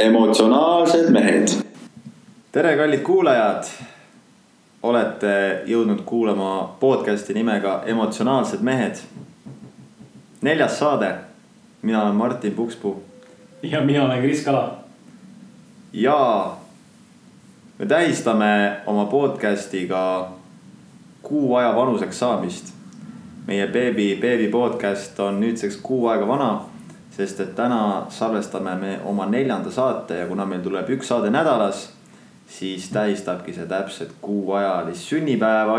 [0.00, 1.48] emotsionaalsed mehed.
[2.52, 3.64] tere, kallid kuulajad.
[4.82, 8.98] olete jõudnud kuulama podcast'i nimega Emotsionaalsed mehed.
[10.42, 11.14] neljas saade.
[11.82, 13.02] mina olen Martin Pukspuu
[13.62, 14.78] ja mina olen Kris Kala.
[15.92, 16.50] ja
[17.78, 20.28] me tähistame oma podcast'iga
[21.22, 22.74] kuu aja vanuseks saamist.
[23.46, 26.77] meie beebi, beebi podcast on nüüdseks kuu aega vana
[27.16, 31.88] sest et täna salvestame me oma neljanda saate ja kuna meil tuleb üks saade nädalas,
[32.48, 35.78] siis tähistabki see täpselt kuuajalist sünnipäeva.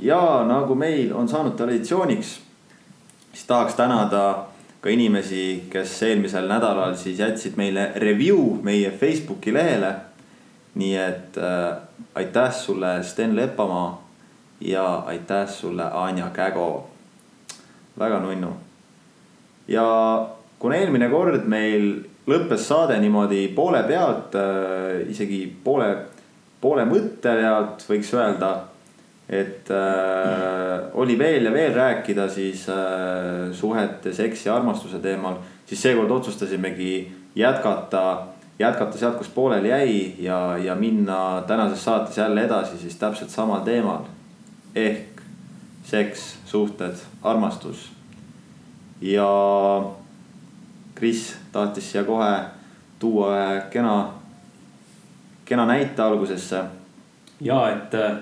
[0.00, 2.40] ja nagu meil on saanud traditsiooniks,
[3.32, 4.44] siis tahaks tänada
[4.80, 9.94] ka inimesi, kes eelmisel nädalal siis jätsid meile review meie Facebooki lehele.
[10.74, 11.76] nii et äh,
[12.14, 14.02] aitäh sulle, Sten Lepamaa
[14.60, 16.88] ja aitäh sulle, Anja Kägo.
[17.98, 18.69] väga nunnu
[19.70, 19.86] ja
[20.58, 21.92] kuna eelmine kord meil
[22.30, 25.90] lõppes saade niimoodi poole pealt äh,, isegi poole,
[26.60, 28.50] poole mõtte pealt võiks öelda.
[29.30, 35.36] et äh, oli veel ja veel rääkida siis äh, suhete, seksi armastuse teemal,
[35.66, 37.06] siis seekord otsustasimegi
[37.38, 38.26] jätkata,
[38.58, 43.62] jätkata sealt, kus pooleli jäi ja, ja minna tänases saates jälle edasi siis täpselt samal
[43.62, 44.02] teemal.
[44.74, 45.22] ehk
[45.86, 47.99] seks, suhted, armastus
[49.00, 49.28] ja
[50.94, 52.32] Kris tahtis siia kohe
[52.98, 53.94] tuua ühe kena,
[55.44, 56.64] kena näite algusesse.
[57.40, 58.16] ja et äh,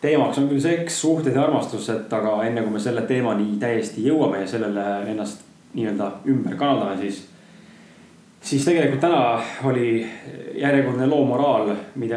[0.00, 4.06] teemaks on küll seks, suhted ja armastus, et aga enne kui me selle teemani täiesti
[4.08, 5.44] jõuame ja sellele ennast
[5.74, 7.22] nii-öelda ümber kanaldame, siis.
[8.42, 10.06] siis tegelikult täna oli
[10.58, 11.74] järjekordne loo moraal,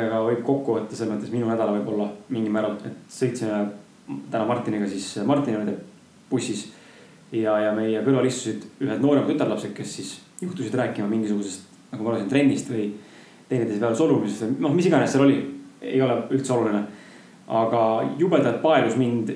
[0.09, 3.65] ka võib kokku võtta selles mõttes minu nädala võib-olla mingil määral, et sõitsime
[4.31, 5.75] täna Martiniga siis Martini juurde
[6.31, 6.71] bussis
[7.33, 12.13] ja, ja meie kõrval istusid ühed nooremad tütarlapsed, kes siis juhtusid rääkima mingisugusest, nagu ma
[12.13, 12.89] arvasin, trennist või
[13.49, 15.39] teineteise peale solvumisest või noh, mis iganes seal oli.
[15.83, 16.83] ei ole üldse oluline.
[17.47, 17.79] aga
[18.17, 19.33] jubedalt paelus mind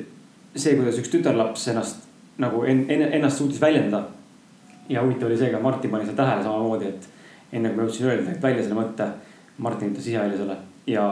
[0.56, 2.06] see, kuidas üks tütarlaps ennast
[2.38, 4.08] nagu en, en, ennast suutis väljendada.
[4.90, 7.10] ja huvitav oli see ka, Martin pani seda tähele samamoodi, et
[7.52, 9.10] enne kui ma jõudsin öelda välja selle mõtte,
[9.58, 10.58] Martin ütles ise välja selle
[10.88, 11.08] ja,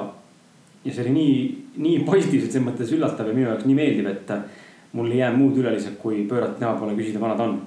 [0.86, 1.34] ja see oli nii,
[1.84, 4.32] nii positiivselt selles mõttes üllatav ja minu jaoks nii meeldiv, et
[4.96, 7.62] mul ei jää muud üle lihtsalt, kui pöörata tema poole, küsida, vana ta on.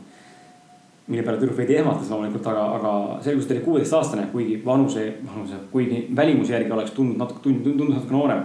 [1.09, 2.91] mille peale tüdruk veidi ehmatas loomulikult, aga, aga
[3.25, 7.95] selgus, et ta oli kuueteistaastane, kuigi vanuse, vanuse, kuigi välimuse järgi oleks tundnud natuke, tundus
[7.95, 8.43] natuke noorem.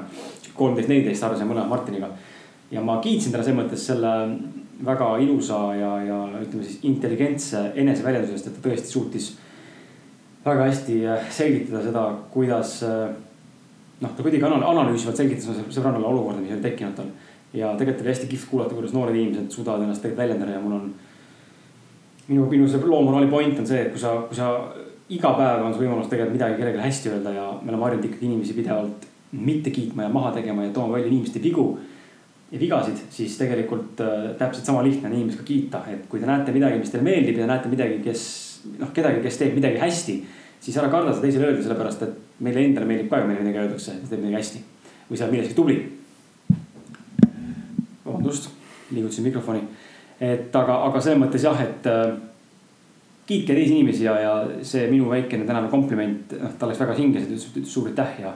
[0.56, 2.08] kolmteist, neliteist arvasin mõlemad Martiniga.
[2.72, 4.12] ja ma kiitsin teda selles mõttes selle
[4.86, 9.28] väga ilusa ja, ja ütleme siis intelligentse eneseväljenduse eest, et ta tõesti suutis
[10.46, 10.98] väga hästi
[11.32, 17.12] selgitada seda, kuidas noh, ta kuidagi analüüsivalt selgitas sõbrannale olukorda, mis oli tekkinud tal
[17.54, 20.78] ja tegelikult oli hästi kihvt kuulata, kuidas noored inimesed suudavad ennast tegelikult väljendada ja mul
[20.80, 20.94] on.
[22.28, 24.50] minu, minu see loomoraali point on see, et kui sa, kui sa
[25.14, 28.30] iga päev on su võimalus tegelikult midagi kellelegi hästi öelda ja me oleme harjunud ikkagi
[28.30, 31.68] inimesi pidevalt mitte kiitma ja maha tegema ja tooma välja inimeste vigu
[32.52, 36.30] ja vigasid, siis tegelikult äh, täpselt sama lihtne on inimest ka kiita, et kui te
[36.30, 38.24] näete midagi, mis teile meeldib ja näete midagi, kes
[38.80, 40.20] noh, kedagi, kes teeb midagi hästi.
[40.64, 43.62] siis ära karda seda teisele öelda, sellepärast et meile endale meeldib ka, kui meile midagi
[43.66, 44.64] öeldakse, et teeb midagi hästi.
[45.10, 45.80] või sa oled milleski tubli
[48.24, 48.50] vabandust,
[48.92, 49.62] liigutasin mikrofoni.
[50.22, 52.14] et aga, aga selles mõttes jah, et äh,
[53.28, 57.28] kiitke teisi inimesi ja, ja see minu väikene tänane kompliment, noh, ta läks väga hinges,
[57.28, 58.34] et ütles suur aitäh ja.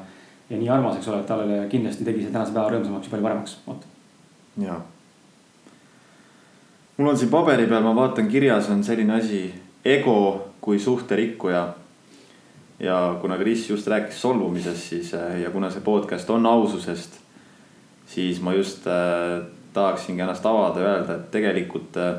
[0.49, 3.27] ja nii armas, eks ole, et talle kindlasti tegi see tänase päeva rõõmsamaks ja palju
[3.27, 3.87] paremaks, vot.
[4.63, 4.79] ja.
[6.97, 9.43] mul on siin paberi peal, ma vaatan, kirjas on selline asi,
[9.85, 10.17] ego
[10.61, 11.67] kui suhterikkuja.
[12.79, 17.21] ja kuna Kris just rääkis solvumisest, siis äh, ja kuna see podcast on aususest,
[18.07, 19.45] siis ma just äh,
[19.77, 22.17] tahaksingi ennast avada ja öelda, et tegelikult äh,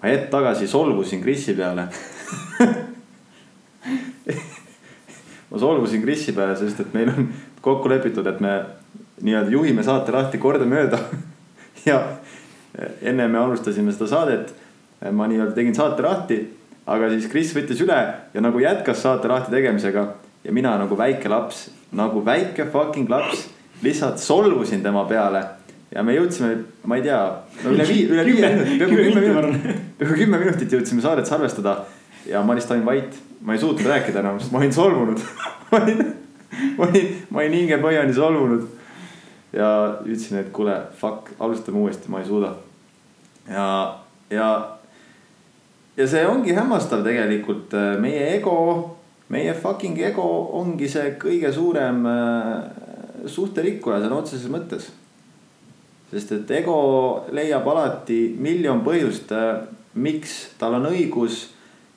[0.00, 1.88] ma hetk tagasi solvusin Krisi peale.
[5.48, 7.30] Ma solvusin Krisi peale, sest et meil on
[7.64, 8.58] kokku lepitud, et me
[9.24, 11.00] nii-öelda juhime saate lahti kordamööda.
[11.86, 12.00] Ja
[13.06, 14.50] enne me alustasime seda saadet,
[15.14, 16.36] ma nii-öelda tegin saate lahti,
[16.90, 17.98] aga siis Kris võttis üle
[18.34, 20.02] ja nagu jätkas saate lahti tegemisega
[20.44, 23.46] ja mina nagu väike laps, nagu väike fucking laps
[23.82, 25.44] lihtsalt solvusin tema peale
[25.94, 26.50] ja me jõudsime,
[26.88, 27.18] ma ei tea
[27.68, 28.48] üle viie, üle viie,
[28.80, 29.68] peaaegu kümme minutit,
[29.98, 31.78] peaaegu kümme minutit jõudsime saadet salvestada.
[32.28, 35.22] ja ma lihtsalt olin vait, ma ei suutnud rääkida enam, sest ma olin solvunud
[35.70, 36.02] ma olin,
[36.76, 38.66] ma olin, ma olin hingepõhjani solvunud.
[39.56, 39.70] ja
[40.04, 42.52] ütlesin, et kuule, fuck, alustame uuesti, ma ei suuda.
[43.48, 43.70] ja,
[44.30, 44.50] ja,
[45.96, 47.72] ja see ongi hämmastav tegelikult,
[48.04, 48.58] meie ego,
[49.32, 50.28] meie fucking ego
[50.60, 52.54] ongi see kõige suurem äh,
[53.28, 54.92] suhterikkuja sõna otseses mõttes
[56.10, 56.78] sest et ego
[57.34, 59.60] leiab alati miljon põhjust, äh,
[59.94, 61.48] miks tal on õigus.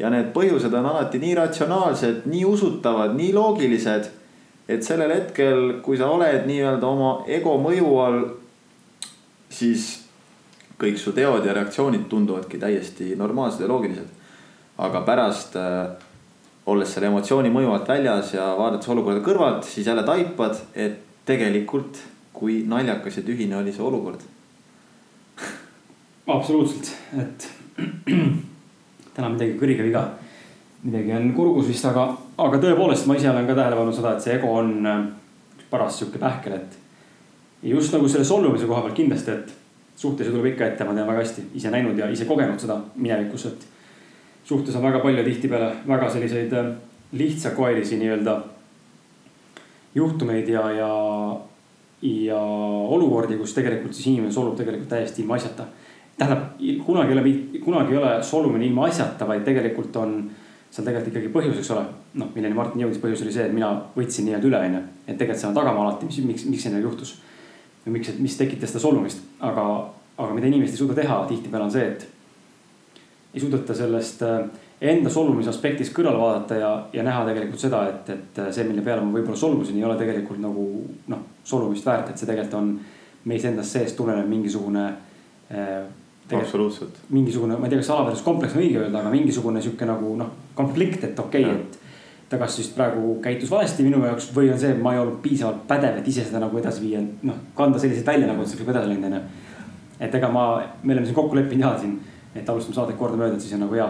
[0.01, 4.09] ja need põhjused on alati nii ratsionaalsed, nii usutavad, nii loogilised.
[4.67, 8.21] et sellel hetkel, kui sa oled nii-öelda oma ego mõju all,
[9.49, 10.01] siis
[10.81, 14.07] kõik su teod ja reaktsioonid tunduvadki täiesti normaalsed ja loogilised.
[14.77, 15.91] aga pärast äh,
[16.65, 21.99] olles selle emotsiooni mõju alt väljas ja vaadates olukorda kõrvalt, siis jälle taipad, et tegelikult
[22.41, 24.21] kui naljakas ja tühine oli see olukord.
[26.27, 26.89] absoluutselt,
[27.21, 27.47] et
[29.15, 30.03] täna midagi kõrge viga.
[30.83, 32.07] midagi on kurgus vist, aga,
[32.41, 35.03] aga tõepoolest ma ise olen ka tähele pannud seda, et see ego on äh,
[35.69, 36.77] paras sihuke pähkel, et.
[37.63, 39.53] just nagu selle solvumise koha pealt kindlasti, et
[40.01, 43.45] suhteid tuleb ikka ette, ma tean väga hästi, ise näinud ja ise kogenud seda minevikus,
[43.51, 43.67] et.
[44.43, 46.73] suhtes on väga palju tihtipeale väga selliseid äh,
[47.11, 48.39] lihtsakoelisi nii-öelda
[49.95, 50.91] juhtumeid ja, ja,
[52.01, 52.38] ja
[52.95, 55.65] olukordi, kus tegelikult siis inimene solvub tegelikult täiesti ilma asjata.
[56.18, 60.15] tähendab, kunagi ei ole, kunagi ei ole solvumine ilma asjata, vaid tegelikult on
[60.71, 61.83] seal tegelikult ikkagi põhjus, eks ole.
[62.21, 64.81] noh, milleni Martin jõudis, põhjus oli see, et mina võtsin nii-öelda üle, onju.
[65.06, 67.15] et tegelikult seal on tagamaa alati, mis, miks, miks see nii juhtus
[67.86, 69.65] või miks, mis tekitas seda solvumist, aga,
[70.18, 72.07] aga mida inimesed ei suuda teha tihtipeale on see, et.
[73.33, 74.45] ei suudeta sellest äh,
[74.81, 79.03] enda solvumise aspektist kõrvale vaadata ja, ja näha tegelikult seda, et, et see, mille peale
[79.05, 80.65] ma võib-olla solvusin, ei ole tegelikult nagu
[81.13, 82.71] noh, solvumist väärt, et see tegelikult on
[83.29, 84.87] meist endast seest tulenev mingisugune
[85.53, 85.83] äh,.
[86.33, 86.97] absoluutselt.
[87.09, 91.05] mingisugune, ma ei tea, kas alaväärsuskompleks on õige öelda, aga mingisugune sihuke nagu noh, konflikt,
[91.05, 91.79] et okei okay,, et
[92.31, 95.19] ta kas siis praegu käitus valesti minu jaoks või on see, et ma ei olnud
[95.21, 98.71] piisavalt pädev, et ise seda nagu edasi viia, noh, kanda selliseid välja, nagu see võib
[98.71, 99.19] edasi läinud, onju.
[99.99, 100.45] et ega ma,
[100.81, 101.99] me oleme siin kokku leppinud ja siin,
[102.33, 103.89] et alustame saadet kordamööda, et siis on nagu hea.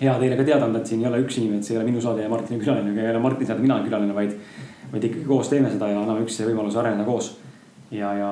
[0.00, 1.88] Hea teile ka teada anda, et siin ei ole üks inimene, et see ei ole
[1.88, 4.34] minu saade ja Martini külaline, aga ei ole Martini saade, mina olen külaline, vaid.
[4.92, 7.34] vaid ikkagi koos teeme seda ja anname üksteise võimaluse areneda koos.
[7.90, 8.30] ja, ja,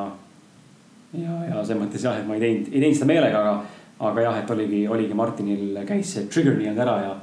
[1.13, 3.81] ja, ja selles mõttes jah, et ma ei teinud, ei teinud seda meelega, aga,
[4.11, 7.17] aga jah, et oligi, oligi Martinil käis see trigger nii-öelda ära ja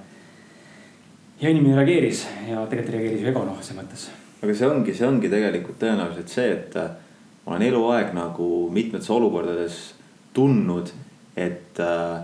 [1.44, 4.06] ja inimene reageeris ja tegelikult reageeris ju ego noh, selles mõttes.
[4.44, 6.92] aga see ongi, see ongi tegelikult tõenäoliselt see, et äh,
[7.44, 9.80] ma olen eluaeg nagu mitmetes olukordades
[10.36, 10.92] tundnud,
[11.36, 12.24] et äh,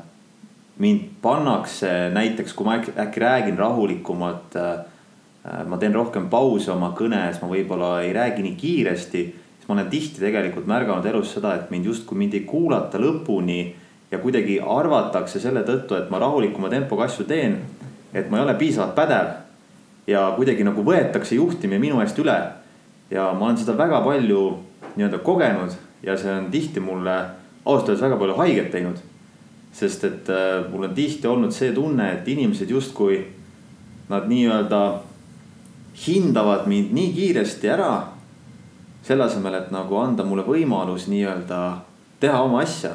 [0.80, 4.86] mind pannakse näiteks, kui ma äkki, äkki räägin rahulikumalt äh,.
[5.68, 9.22] ma teen rohkem pause oma kõnes, ma võib-olla ei räägi nii kiiresti.
[9.58, 13.60] siis ma olen tihti tegelikult märganud elus seda, et mind justkui mind ei kuulata lõpuni
[14.12, 17.60] ja kuidagi arvatakse selle tõttu, et ma rahulikuma tempoga asju teen
[18.14, 19.28] et ma ei ole piisavalt pädev.
[20.08, 22.38] ja kuidagi nagu võetakse juhtimine minu eest üle.
[23.12, 24.42] ja ma olen seda väga palju
[24.96, 27.16] nii-öelda kogenud ja see on tihti mulle
[27.66, 28.98] ausalt öeldes väga palju haiget teinud.
[29.74, 33.19] Sest et äh, mul on tihti olnud see tunne, et inimesed justkui
[34.10, 34.81] nad nii-öelda
[36.07, 38.07] hindavad mind nii kiiresti ära.
[39.04, 41.60] selle asemel, et nagu anda mulle võimalus nii-öelda
[42.19, 42.92] teha oma asja.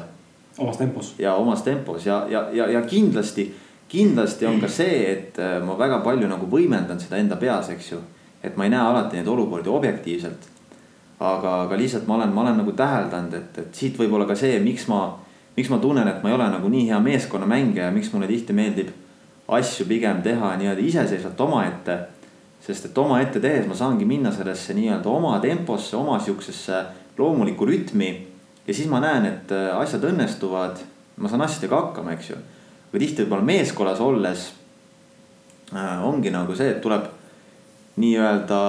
[0.57, 1.13] omas tempos.
[1.19, 3.53] ja omas tempos ja, ja, ja, ja kindlasti
[3.87, 7.91] kindlasti on ka see, et äh, ma väga palju nagu võimendan seda enda peas, eks
[7.91, 8.01] ju.
[8.45, 10.49] et ma ei näe alati neid olukordi objektiivselt.
[11.19, 14.57] aga, aga lihtsalt ma olen, ma olen nagu täheldanud, et, et siit võib-olla ka see,
[14.59, 15.15] miks ma,
[15.55, 18.53] miks ma tunnen, et ma ei ole nagu nii hea meeskonnamängija ja miks mulle tihti
[18.53, 18.91] meeldib
[19.47, 21.99] asju pigem teha nii-öelda iseseisvalt omaette.
[22.65, 26.83] sest et omaette tehes ma saangi minna sellesse nii-öelda oma temposse, oma sihukesesse
[27.17, 28.27] loomulikku rütmi.
[28.67, 30.81] ja siis ma näen, et äh, asjad õnnestuvad,
[31.17, 32.35] ma saan asjadega hakkama, eks ju
[32.93, 34.53] või tihti võib-olla meeskonnas olles
[35.75, 37.09] äh, ongi nagu see, et tuleb
[37.99, 38.59] nii-öelda,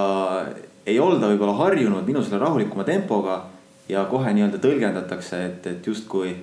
[0.87, 3.45] ei olda võib-olla harjunud minu selle rahulikuma tempoga
[3.89, 6.35] ja kohe nii-öelda tõlgendatakse, et, et justkui,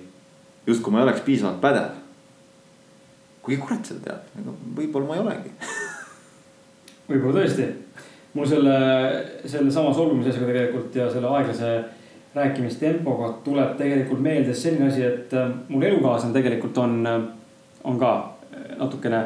[0.67, 1.99] justkui ma ei oleks piisavalt pädev.
[3.43, 5.53] kuigi kurat seda teab, ega võib-olla ma ei olegi
[7.09, 7.67] võib-olla tõesti,
[8.33, 8.77] mul selle,
[9.45, 11.75] sellesama solvumise asjaga tegelikult ja selle aeglase
[12.33, 17.23] rääkimistempoga tuleb tegelikult meelde selline asi, et äh, mul elukaaslane tegelikult on äh,
[17.83, 18.11] on ka
[18.51, 19.23] eh, natukene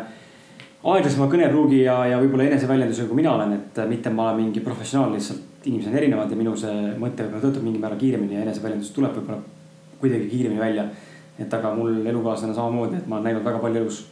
[0.88, 5.16] aeglasema kõnepruugi ja, ja võib-olla eneseväljendusega, kui mina olen, et mitte ma olen mingi professionaal,
[5.18, 8.94] lihtsalt inimesed on erinevad ja minu see mõte võib-olla töötab mingil määral kiiremini ja eneseväljendus
[8.96, 9.42] tuleb võib-olla
[10.02, 10.86] kuidagi kiiremini välja.
[11.40, 14.04] Et aga mul elukaaslane samamoodi, et ma olen näinud väga palju elus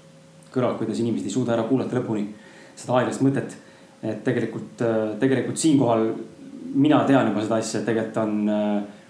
[0.54, 2.28] kõrvalt, kuidas inimesed ei suuda ära kuulata lõpuni
[2.76, 3.56] seda aeglast mõtet.
[4.04, 6.10] et tegelikult, eh, tegelikult siinkohal
[6.76, 8.50] mina tean juba seda asja, et tegelikult on,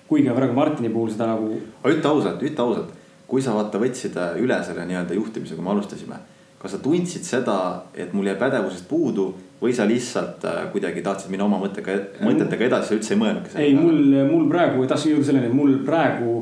[0.07, 1.57] kuigi ma praegu Martini puhul seda nagu.
[1.83, 2.93] ütle ausalt, ütle ausalt
[3.29, 6.21] kui sa vaata võtsid äh, üle selle nii-öelda juhtimise, kui me alustasime.
[6.65, 7.55] kas sa tundsid seda,
[7.93, 9.27] et mul jäi pädevusest puudu
[9.59, 13.59] või sa lihtsalt äh, kuidagi tahtsid minna oma mõttega, mõtetega edasi, sa üldse ei mõelnudki
[13.61, 16.37] ei, mul, mul praegu, tahtsin jõuda selleni, et mul praegu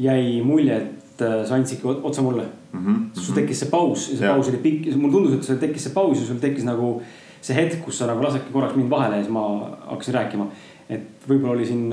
[0.00, 1.01] jäi mulje, et äh,
[1.48, 2.84] sa andsidki otsa mulle mm.
[2.84, 3.20] -hmm.
[3.20, 4.34] sul tekkis see paus ja see ja.
[4.34, 6.92] paus oli pikk, mulle tundus, et sul tekkis see paus ja sul tekkis nagu
[7.40, 9.42] see hetk, kus sa nagu lasedki korraks mind vahele ja siis ma
[9.88, 10.46] hakkasin rääkima.
[10.88, 11.90] et võib-olla oli siin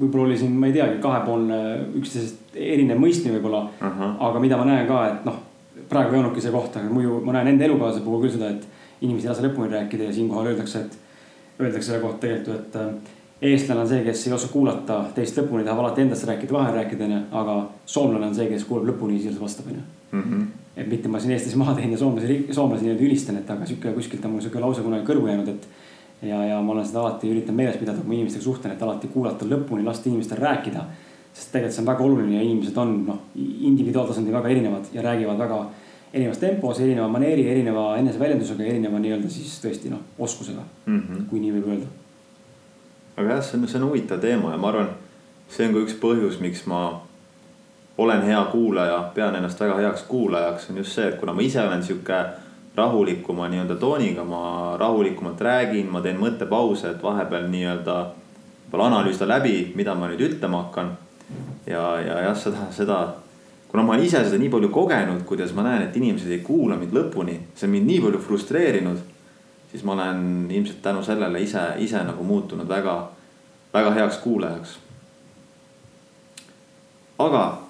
[0.00, 1.60] võib-olla oli siin, ma ei teagi, kahepoolne
[1.98, 3.86] üksteisest erinev mõistmine võib-olla uh.
[3.86, 4.16] -huh.
[4.28, 5.38] aga mida ma näen ka, et noh,
[5.88, 8.66] praegu ei olnudki see koht, aga muidu ma näen enda elukaaslase puhul küll seda, et
[9.00, 10.98] inimesed ei lase lõpuni rääkida ja siinkohal öeldakse, et,
[11.60, 15.64] öeldakse selle kohta tegelikult, et äh, eestlane on see, kes ei oska kuulata teist lõpuni,
[15.64, 17.20] tahab alati endast rääkida, vahel rääkida, onju.
[17.40, 17.56] aga
[17.88, 19.84] soomlane on see, kes kuulab lõpuni, siis vastab, onju.
[20.12, 20.48] Mhm.
[20.76, 23.92] et mitte ma siin Eestis maha teen ja soomlasi, soomlasi nii-öelda ülistan, et aga sihuke
[23.92, 25.68] kuskilt on mul sihuke lause kunagi kõrvu jäänud, et.
[26.22, 29.08] ja, ja ma olen seda alati üritanud meeles pidada, kui ma inimestega suhtlen, et alati
[29.08, 30.84] kuulata lõpuni, lasta inimestel rääkida.
[31.32, 35.38] sest tegelikult see on väga oluline ja inimesed on noh, individuaaltasandil väga erinevad ja räägivad
[35.38, 35.60] väga
[36.12, 41.26] erinevas tempos, erineva maneeri, erineva eneseväljendusega, erineva nii-öelda siis tõesti noh, oskusega mm, -hmm.
[41.30, 41.99] kui nii võib öelda
[43.20, 44.90] aga jah, see on, see on huvitav teema ja ma arvan,
[45.50, 46.82] see on ka üks põhjus, miks ma
[48.00, 51.60] olen hea kuulaja, pean ennast väga heaks kuulajaks, on just see, et kuna ma ise
[51.60, 52.20] olen sihuke
[52.76, 57.96] rahulikuma nii-öelda tooniga, ma rahulikumalt räägin, ma teen mõttepause, et vahepeal nii-öelda
[58.70, 60.94] võib-olla analüüsida läbi, mida ma nüüd ütlema hakkan.
[61.66, 63.00] ja, ja jah, seda, seda,
[63.68, 66.78] kuna ma olen ise seda nii palju kogenud, kuidas ma näen, et inimesed ei kuula
[66.78, 69.02] mind lõpuni, see on mind nii palju frustreerinud
[69.70, 73.10] siis ma olen ilmselt tänu sellele ise, ise nagu muutunud väga,
[73.74, 74.78] väga heaks kuulajaks.
[77.18, 77.62] aga,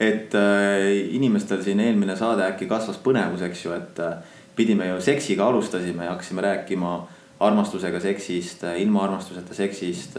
[0.00, 4.14] et äh, inimestel siin eelmine saade äkki kasvas põnevus, eks ju, et äh,
[4.56, 6.92] pidime ju seksiga alustasime ja hakkasime rääkima
[7.40, 10.18] armastusega seksist, äh, ilma armastuseta seksist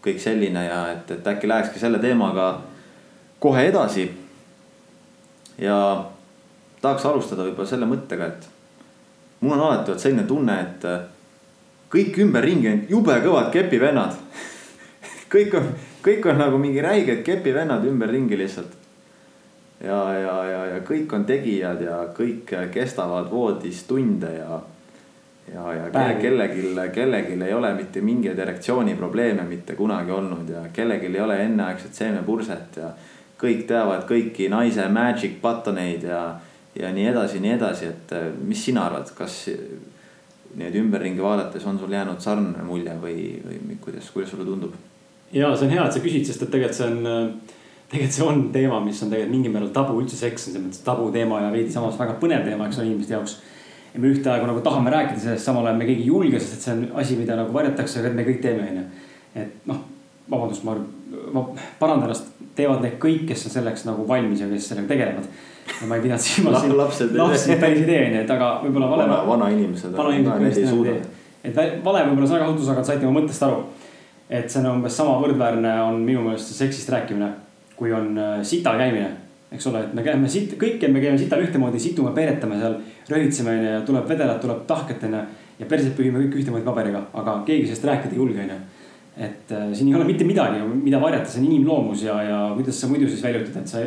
[0.00, 2.62] kõik selline ja et, et äkki lähekski selle teemaga
[3.40, 4.08] kohe edasi.
[5.58, 6.04] ja
[6.80, 8.48] tahaks alustada võib-olla selle mõttega, et
[9.40, 11.00] mul on alati olnud selline tunne, et äh,
[11.92, 14.18] kõik ümberringi on jube kõvad kepivennad
[15.32, 15.70] kõik on,
[16.04, 18.76] kõik on nagu mingi räiged kepivennad ümberringi lihtsalt.
[19.84, 24.60] ja, ja, ja, ja kõik on tegijad ja kõik kestavad voodis tunde ja.
[25.54, 25.86] ja, ja
[26.20, 31.94] kellelgi, kellelgi ei ole mitte mingeid erektsiooniprobleeme mitte kunagi olnud ja kellelgi ei ole enneaegset
[31.94, 32.92] seemnepurset ja
[33.40, 36.22] kõik teavad kõiki naise magic button eid ja
[36.78, 39.42] ja nii edasi, nii edasi, et äh, mis sina arvad, kas
[40.58, 44.74] nüüd ümberringi vaadates on sul jäänud sarnane mulje või, või kuidas, kuidas sulle tundub?
[45.32, 47.58] ja see on hea, et sa küsid, sest et tegelikult see on, äh,
[47.90, 50.82] tegelikult see on teema, mis on tegelikult mingil määral tabu, üldse seks on selles mõttes
[50.86, 53.36] tabuteema ja veidi samas väga põnev teema, eks ole, inimeste jaoks.
[53.94, 56.66] ja me ühtaegu nagu tahame rääkida sellest, samal ajal me keegi ei julge, sest et
[56.66, 58.84] see on asi, mida nagu varjatakse, aga me kõik teeme, onju.
[59.44, 59.80] et noh,
[60.30, 60.76] vabandust, ma,
[61.34, 61.46] ma
[61.78, 65.28] parandan ennast, teevad need kõik, kes on selleks nagu valmis ja kes sellega tegelevad
[65.86, 66.76] ma ei pidanud silmas La,.
[66.76, 67.14] lapsed.
[67.16, 69.06] lapsed päris idee onju, et aga võib-olla vale.
[69.08, 69.94] vana, vanainimesed.
[69.96, 70.94] vanainimesed küll ei suuda.
[71.44, 73.62] et vale võib-olla sõnakasutus, aga saite mu mõttest aru.
[74.28, 77.30] et see on umbes sama võrdväärne on minu meelest seksist rääkimine,
[77.76, 79.12] kui on äh, sital käimine.
[79.52, 82.76] eks ole, et me käime siit, kõik me käime sital ühtemoodi, situme, peeretame seal,
[83.08, 85.22] röövitseme onju ja tuleb vedelat, tuleb tahket onju.
[85.60, 88.60] ja perset pühime kõik ühtemoodi paberiga, aga keegi sellest rääkida ei julge onju
[89.20, 92.80] et äh, siin ei ole mitte midagi, mida varjata, see on inimloomus ja, ja kuidas
[92.80, 93.82] sa muidu siis välja ütled, et sa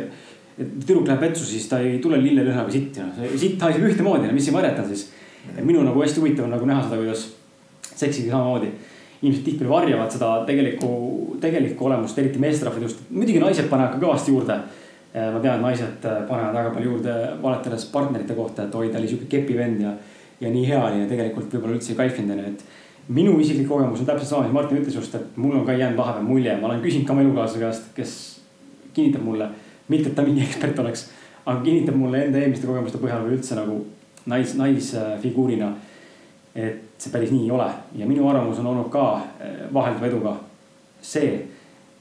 [0.54, 4.30] et tüdruk läheb vetsu, siis ta ei tule lillelõhnaga sitt ja see sitt haiseb ühtemoodi,
[4.34, 5.08] mis siin varjata siis.
[5.60, 7.24] minu nagu hästi huvitav on nagu näha seda, kuidas
[7.90, 8.70] seksiga samamoodi.
[9.24, 10.88] inimesed tihtipeale varjavad seda tegelikku,
[11.40, 13.02] tegelikku olemust, eriti meesterahvad just.
[13.10, 14.60] muidugi naised panevad ka kõvasti juurde.
[15.14, 19.10] ma tean, et naised panevad väga palju juurde valetades partnerite kohta, et oi, ta oli
[19.10, 19.92] sihuke kepivend ja,
[20.40, 22.64] ja nii hea ja tegelikult võib-olla üldse ei kaifinud onju, et
[23.08, 25.98] minu isiklik kogemus on täpselt sama, mis Martin ütles just, et mul on ka jäänud
[25.98, 28.14] vahepeal mulje, ma olen küsinud ka oma elukaaslase käest, kes
[28.96, 29.48] kinnitab mulle
[29.88, 31.08] mitte, et ta mingi ekspert oleks,
[31.44, 33.82] aga kinnitab mulle enda eelmiste kogemuste põhjal või üldse nagu
[34.30, 35.74] nais, naisfiguurina.
[36.54, 37.66] et see päris nii ei ole
[37.98, 39.04] ja minu arvamus on olnud ka
[39.42, 40.34] eh, vahelduva eduga
[41.02, 41.40] see,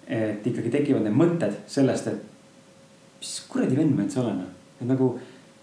[0.08, 2.22] et ikkagi tekivad need mõtted sellest, et
[3.20, 4.44] mis kuradi vend ma üldse olen.
[4.80, 5.10] et nagu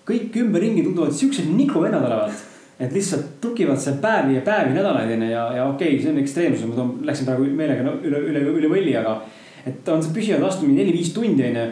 [0.09, 2.50] kõik ümberringi tunduvad siuksed nikuvennad olevat
[2.81, 6.23] et lihtsalt tukivad seal päevi ja päevi, nädalaid onju ja, ja okei okay,, see on
[6.23, 9.19] ekstreemsus, ma toon, läksin praegu meelega no, üle, üle, üle võlli, aga.
[9.69, 11.67] et on see püsivad vastu mingi neli-viis tundi onju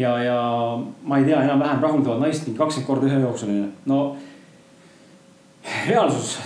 [0.00, 0.38] ja, ja
[1.06, 4.00] ma ei tea, enam-vähem rahuldavad naist mingi kakskümmend korda ühe jooksul onju, no.
[5.86, 6.38] reaalsus,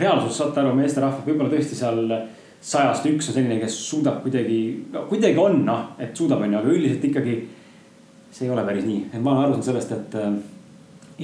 [0.00, 2.06] reaalsus, saate aru, meesterahvad võib-olla tõesti seal
[2.62, 4.60] sajast üks on selline, kes suudab kuidagi,
[5.10, 7.36] kuidagi on noh, et suudab onju, aga üldiselt ikkagi.
[8.32, 10.36] see ei ole päris nii, et ma olen aru saanud sellest, et äh,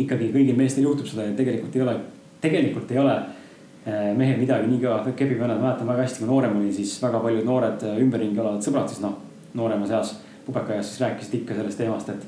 [0.03, 1.95] ikkagi kõigil meestel juhtub seda ja tegelikult ei ole,
[2.41, 6.57] tegelikult ei ole äh, mehel midagi nii kõva kepib vennad, mäletan väga hästi, kui noorem
[6.61, 9.17] olin, siis väga paljud noored äh, ümberringi olevad sõbrad siis noh,
[9.59, 10.15] nooremas eas
[10.47, 12.27] pubekaeas siis rääkisid ikka sellest teemast, et.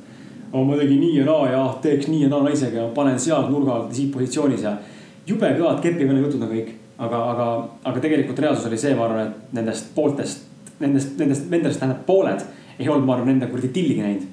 [0.52, 3.48] oh ma tegin nii ja naa ja teeks nii ja naa naisega ja panen seal
[3.52, 4.74] nurga alt siit positsioonis ja.
[5.26, 7.46] jube kõvad kepivene jutud on kõik, aga, aga,
[7.84, 10.44] aga tegelikult reaalsus oli see, ma arvan, et nendest pooltest,
[10.80, 12.44] nendest, nendest vendadest tähendab pooled
[12.80, 14.28] ei olnud, ma arvan, nende kuradi tilligi näinud.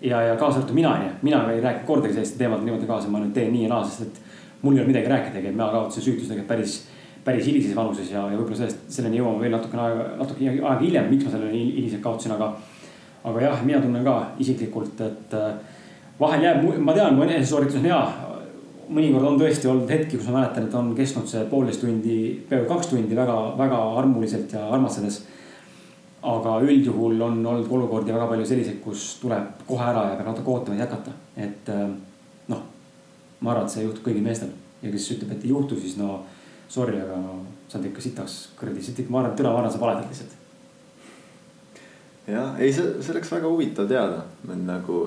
[0.00, 3.22] ja, ja kaasa arvatud mina onju, mina ei rääkinud kordagi sellist teemat niimoodi kaasa, ma
[3.22, 4.20] nüüd teen nii ja naa, sest et
[4.62, 6.76] mul ei olnud midagi rääkidagi, et mina kaotasin süütuse tegelikult päris,
[7.24, 11.08] päris hilises vanuses ja, ja võib-olla sellest, selleni jõuame veel natukene aega, natuke aega hiljem,
[11.10, 12.52] miks ma selleni hiliselt kaotasin, aga.
[13.30, 15.80] aga jah, mina tunnen ka isiklikult, et äh,
[16.20, 18.04] vahel jääb, ma tean, mu enesesooritus on hea.
[18.92, 22.16] mõnikord on tõesti olnud hetki, kus ma mäletan, et on kestnud see poolteist tundi,
[22.48, 25.22] peaaegu kaks tundi väga, väga armuliselt ja armastades.
[26.22, 30.50] aga üldjuhul on olnud olukordi väga palju selliseid, kus tuleb kohe ära ja peab natuke
[30.50, 32.11] ootama ja jätkata, et äh.
[33.42, 36.22] Ma arvan, et see juhtub kõigil meestel ja kes ütleb, et ei juhtu, siis no
[36.72, 39.72] sorry, aga no sa oled ikka sitaks kuradi, siit ikka, ma arvan, et ma arvan,
[39.72, 40.38] sa valetad lihtsalt.
[42.30, 44.24] jah, ei, see, see oleks väga huvitav teada,
[44.62, 45.04] nagu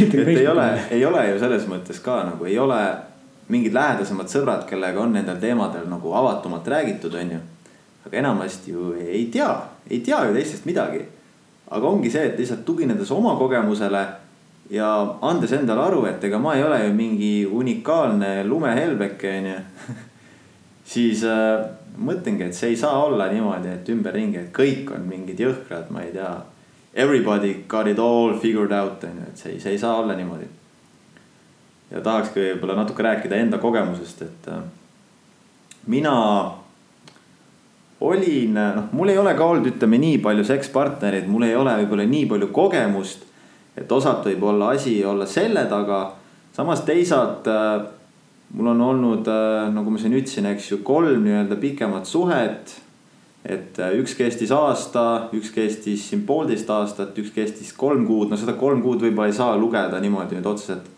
[0.00, 2.80] et ei ole, ei ole ju selles mõttes ka nagu ei ole
[3.50, 7.40] mingid lähedasemad sõbrad, kellega on nendel teemadel nagu avatumalt räägitud, on ju.
[8.06, 9.50] aga enamasti ju ei tea,
[9.90, 11.02] ei tea ju teistest midagi.
[11.70, 14.06] aga ongi see, et lihtsalt tuginedes oma kogemusele
[14.70, 14.90] ja
[15.26, 19.96] andes endale aru, et ega ma ei ole ju mingi unikaalne lumehelbeke, on ju.
[20.94, 21.66] siis äh,
[21.98, 26.04] mõtlengi, et see ei saa olla niimoodi, et ümberringi, et kõik on mingid jõhkrad, ma
[26.06, 26.32] ei tea
[26.94, 30.48] everybody got it all figured out on ju, et see, see ei saa olla niimoodi.
[31.90, 34.62] ja tahakski võib-olla natuke rääkida enda kogemusest, et äh,
[35.90, 36.14] mina
[38.00, 42.06] olin, noh, mul ei ole ka olnud, ütleme nii palju sekspartnereid, mul ei ole võib-olla
[42.08, 43.26] nii palju kogemust.
[43.80, 46.02] Et osalt võib olla asi olla selle taga,
[46.56, 47.80] samas teisalt äh,
[48.54, 52.76] mul on olnud äh,, nagu ma siin ütlesin, eks ju, kolm nii-öelda pikemat suhet.
[53.40, 58.36] Et äh, üks kestis aasta, üks kestis siin poolteist aastat, üks kestis kolm kuud, no
[58.36, 60.90] seda kolm kuud võib-olla ei saa lugeda niimoodi nüüd otseselt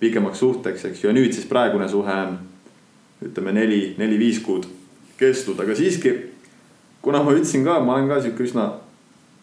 [0.00, 2.36] pikemaks suhteks, eks ju, ja nüüd siis praegune suhe on
[3.24, 4.68] ütleme neli, neli-viis kuud
[5.20, 6.12] kestnud, aga siiski.
[7.00, 8.66] kuna ma ütlesin ka, ma olen ka sihuke üsna,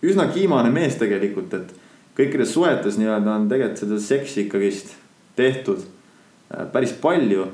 [0.05, 1.73] üsna kiimane mees tegelikult, et
[2.17, 4.95] kõikides suhetes nii-öelda on tegelikult seda seksi ikkagist
[5.37, 7.45] tehtud äh, päris palju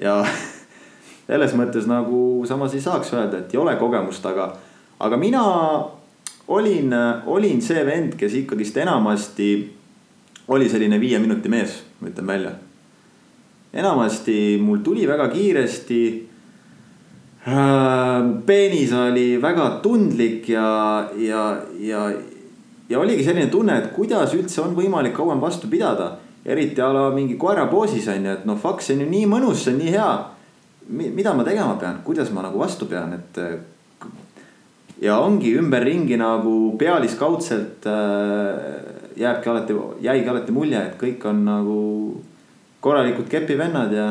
[0.00, 0.20] ja
[1.26, 4.50] selles mõttes nagu samas ei saaks öelda, et ei ole kogemust, aga,
[5.00, 5.44] aga mina
[6.52, 6.92] olin,
[7.26, 9.52] olin see vend, kes ikkagist enamasti
[10.52, 12.52] oli selline viie minuti mees, ma ütlen välja.
[13.72, 16.28] enamasti mul tuli väga kiiresti
[17.46, 17.54] äh,.
[18.46, 22.10] peenis oli väga tundlik ja, ja, ja,
[22.92, 26.12] ja oligi selline tunne, et kuidas üldse on võimalik kauem vastu pidada.
[26.44, 29.60] eriti a la mingi koerapoosis on ju, et noh, fuck, see on ju nii mõnus,
[29.62, 30.12] see on nii hea
[30.88, 33.38] mida ma tegema pean, kuidas ma nagu vastu pean, et.
[35.02, 41.78] ja ongi ümberringi nagu pealiskaudselt äh, jääbki alati, jäigi alati mulje, et kõik on nagu
[42.82, 44.08] korralikud kepivennad ja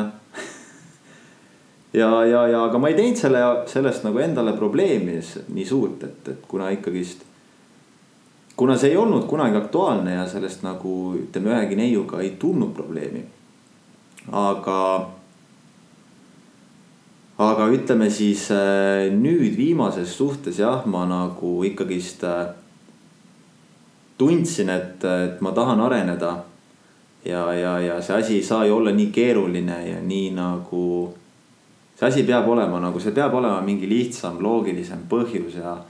[2.00, 3.42] ja, ja, ja aga ma ei teinud selle,
[3.72, 7.28] sellest nagu endale probleemi nii suurt, et, et kuna ikkagist.
[8.62, 13.24] Kuna see ei olnud kunagi aktuaalne ja sellest nagu ütleme ühegi neiuga ei tulnud probleemi.
[14.30, 14.76] aga
[17.42, 22.52] aga ütleme siis äh, nüüd viimases suhtes jah, ma nagu ikkagist äh,
[24.18, 26.36] tundsin, et, et ma tahan areneda.
[27.24, 31.14] ja, ja, ja see asi ei saa ju olla nii keeruline ja nii nagu.
[31.98, 35.80] see asi peab olema nagu, see peab olema mingi lihtsam, loogilisem põhjus ja.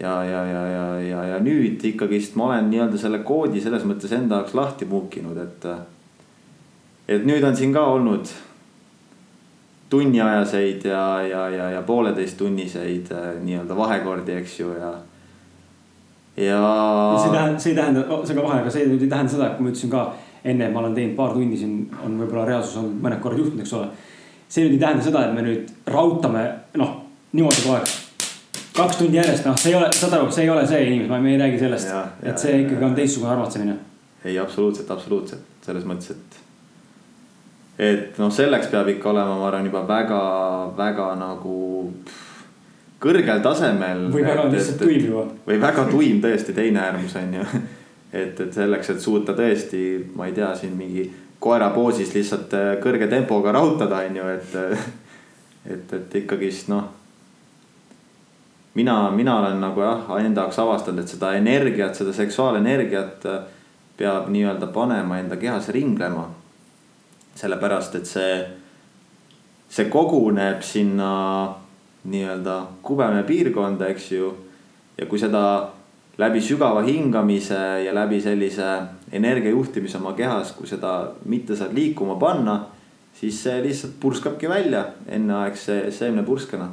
[0.00, 4.12] Ja, ja, ja, ja, ja, ja nüüd ikkagist ma olen nii-öelda selle koodi selles mõttes
[4.12, 5.68] enda jaoks lahti muukinud, et.
[7.08, 8.28] et nüüd on siin ka olnud
[9.90, 14.92] tunniajaseid ja, ja, ja, ja pooleteisttunniseid äh, nii-öelda vahekordi, eks ju, ja.
[16.36, 16.62] ja.
[17.18, 19.58] see ei tähenda, see ei tähenda, see ka vahe, aga see ei tähenda seda, et
[19.58, 20.08] kui ma ütlesin ka
[20.46, 23.76] enne, ma olen teinud paar tundi siin, on võib-olla reaalsus olnud mõned korrad juhtunud, eks
[23.78, 23.88] ole.
[24.48, 26.42] see nüüd ei tähenda seda, et me nüüd raudtame,
[26.82, 26.92] noh,
[27.32, 27.94] niimoodi kogu aeg.
[28.76, 31.30] Kaks tundi järjest, noh, see ei ole, saad aru, see ei ole see inimene, ma
[31.32, 33.76] ei räägi sellest, et see ikkagi on teistsugune armastamine.
[34.24, 36.42] ei, absoluutselt, absoluutselt selles mõttes, et
[37.78, 41.56] et noh, selleks peab ikka olema, ma arvan, juba väga-väga nagu
[43.02, 44.06] kõrgel tasemel.
[44.12, 45.26] või väga lihtsalt tuim juba.
[45.46, 47.46] või väga tuim tõesti, teine äärmus on ju.
[48.12, 49.82] et, et selleks, et suuta tõesti,
[50.16, 54.56] ma ei tea, siin mingi koera poosis lihtsalt äh, kõrge tempoga rahutada, on ju, et.
[55.66, 56.95] et, et ikkagist noh.
[58.76, 63.44] Mina, mina olen nagu jah, enda jaoks avastanud, et seda energiat, seda seksuaalenergiat äh,
[63.96, 66.28] peab nii-öelda panema enda kehas ringlema
[67.36, 68.36] sellepärast et see,
[69.68, 71.12] see koguneb sinna
[72.06, 74.32] nii-öelda kubeme piirkonda, eks ju.
[74.96, 75.42] ja kui seda
[76.16, 78.68] läbi sügava hingamise ja läbi sellise
[79.12, 82.62] energia juhtimise oma kehas, kui seda mitte saad liikuma panna,
[83.16, 86.70] siis see lihtsalt purskabki välja enneaegse seemnepurskena.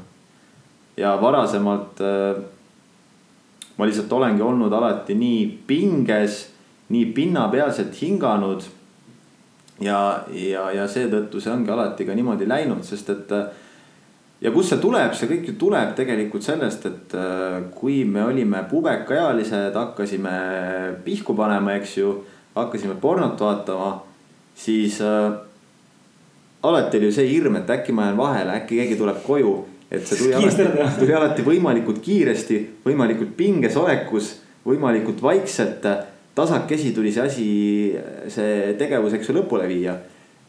[0.97, 2.43] Ja varasemalt äh,
[3.77, 6.47] ma lihtsalt olengi olnud alati nii pinges,
[6.93, 8.65] nii pinnapealselt hinganud
[9.81, 13.33] ja, ja, ja seetõttu see ongi alati ka niimoodi läinud, sest et.
[14.43, 18.65] ja kust see tuleb, see kõik ju tuleb tegelikult sellest, et äh, kui me olime
[18.69, 20.35] pubekaealised, hakkasime
[21.05, 22.19] pihku panema, eks ju.
[22.53, 24.03] hakkasime pornot vaatama,
[24.55, 25.33] siis äh,
[26.63, 29.55] alati oli ju see hirm, et äkki ma jään vahele, äkki keegi tuleb koju.
[29.93, 30.65] Et see tuli alati,
[30.99, 34.33] tuli alati võimalikult kiiresti, võimalikult pinges olekus,
[34.65, 35.85] võimalikult vaikselt.
[36.33, 37.47] tasakesi tuli see asi,
[38.33, 39.93] see tegevus, eks ju, lõpule viia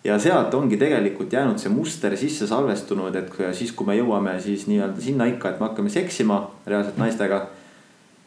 [0.04, 4.66] ja sealt ongi tegelikult jäänud see muster sisse salvestunud, et siis, kui me jõuame siis
[4.68, 7.46] nii-öelda sinna ikka, et me hakkame seksima reaalselt naistega.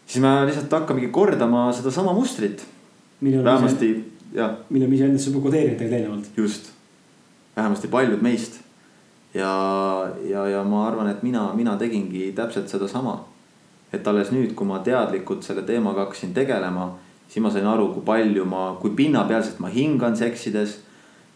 [0.08, 2.66] siis me lihtsalt hakkamegi kordama sedasama mustrit.
[3.22, 3.92] vähemasti,
[4.34, 4.58] jah.
[4.70, 6.30] mille me iseendasse kodeerime tegelikult eelnevalt.
[6.38, 6.72] just,
[7.56, 8.60] vähemasti paljud meist.
[9.38, 9.54] Ja,
[10.26, 13.20] ja, ja ma arvan, et mina, mina tegingi täpselt sedasama.
[13.94, 16.90] et alles nüüd, kui ma teadlikult selle teemaga hakkasin tegelema,
[17.30, 20.82] siis ma sain aru, kui palju ma, kui pinnapealselt ma hingan seksides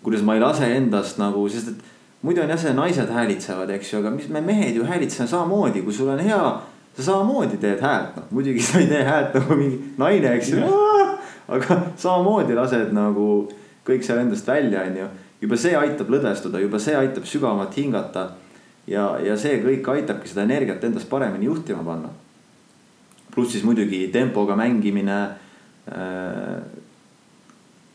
[0.03, 1.81] kuidas ma ei lase endast nagu, sest et
[2.25, 5.83] muidu on jah, see naised häälitsevad, eks ju, aga mis me mehed ju häälitseme samamoodi,
[5.85, 6.59] kui sul on hea.
[6.91, 10.71] sa samamoodi teed häält, noh muidugi sa ei tee häält nagu mingi naine, eks ju.
[11.55, 13.27] aga samamoodi lased nagu
[13.87, 15.07] kõik seal endast välja, on ju.
[15.41, 18.29] Juba see aitab lõdvestuda, juba see aitab sügavamalt hingata.
[18.87, 22.09] ja, ja see kõik aitabki seda energiat endast paremini juhtima panna.
[23.33, 25.19] pluss siis muidugi tempoga mängimine
[25.91, 26.61] äh,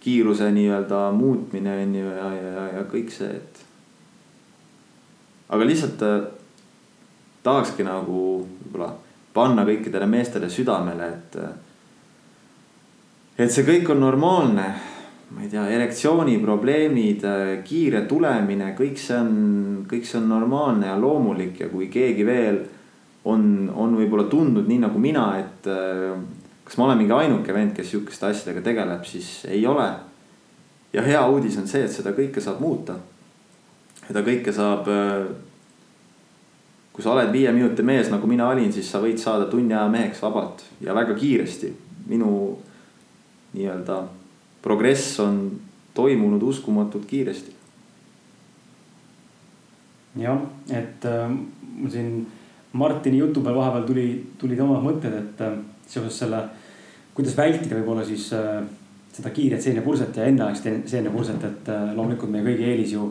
[0.01, 3.65] kiiruse nii-öelda muutmine on ju ja, ja, ja kõik see, et.
[5.49, 6.21] aga lihtsalt äh,
[7.43, 8.93] tahakski nagu võib-olla
[9.35, 11.39] panna kõikidele meestele südamele, et.
[11.43, 11.55] Äh,
[13.45, 14.71] et see kõik on normaalne,
[15.35, 19.37] ma ei tea, erektsiooniprobleemid, äh, kiire tulemine, kõik see on,
[19.91, 22.63] kõik see on normaalne ja loomulik ja kui keegi veel
[23.27, 25.67] on, on võib-olla tundnud nii nagu mina, et
[26.67, 29.87] kas ma olen mingi ainuke vend, kes sihukeste asjadega tegeleb, siis ei ole.
[30.93, 32.97] ja hea uudis on see, et seda kõike saab muuta.
[34.07, 34.89] seda kõike saab.
[34.89, 35.27] Äh,
[36.93, 39.89] kui sa oled viie minuti mees, nagu mina olin, siis sa võid saada tunni aja
[39.93, 41.75] meheks vabalt ja väga kiiresti.
[42.07, 42.31] minu
[43.53, 44.03] nii-öelda
[44.67, 45.45] progress on
[45.95, 47.55] toimunud uskumatult kiiresti.
[50.17, 50.41] jah,
[50.73, 51.31] et äh,
[51.77, 52.27] mul siin
[52.77, 54.07] Martini jutu peal vahepeal tuli,
[54.41, 55.55] tulid omad mõtted, et äh,
[55.87, 56.41] seoses selle,
[57.15, 58.65] kuidas vältida võib-olla siis äh,
[59.17, 63.11] seda kiiret seenepurset ja enneaegset seenepurset, et äh, loomulikult meie kõigi eelis ju.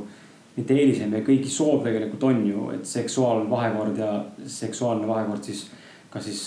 [0.56, 4.12] mitte eelis, meie kõigi soov tegelikult on ju, et seksuaalvahekord ja
[4.48, 5.66] seksuaalne vahekord siis,
[6.10, 6.44] kas siis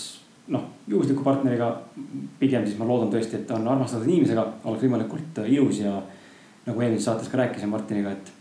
[0.49, 1.77] noh, juhusliku partneriga.
[2.39, 5.95] pigem siis ma loodan tõesti, et on armastatud inimesega, oleks võimalikult äh, ilus ja
[6.65, 8.31] nagu eelmises saates ka rääkisin Martiniga, et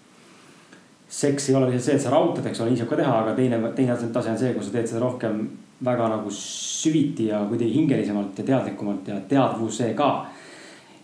[1.09, 3.35] seks ei ole lihtsalt see, et sa raudtad, eks ole, nii saab ka teha, aga
[3.37, 5.47] teine, teine tase on see, kus sa teed seda rohkem
[5.85, 10.11] väga nagu süviti ja kuidagi hingelisemalt ja teadlikumalt ja teadvusega.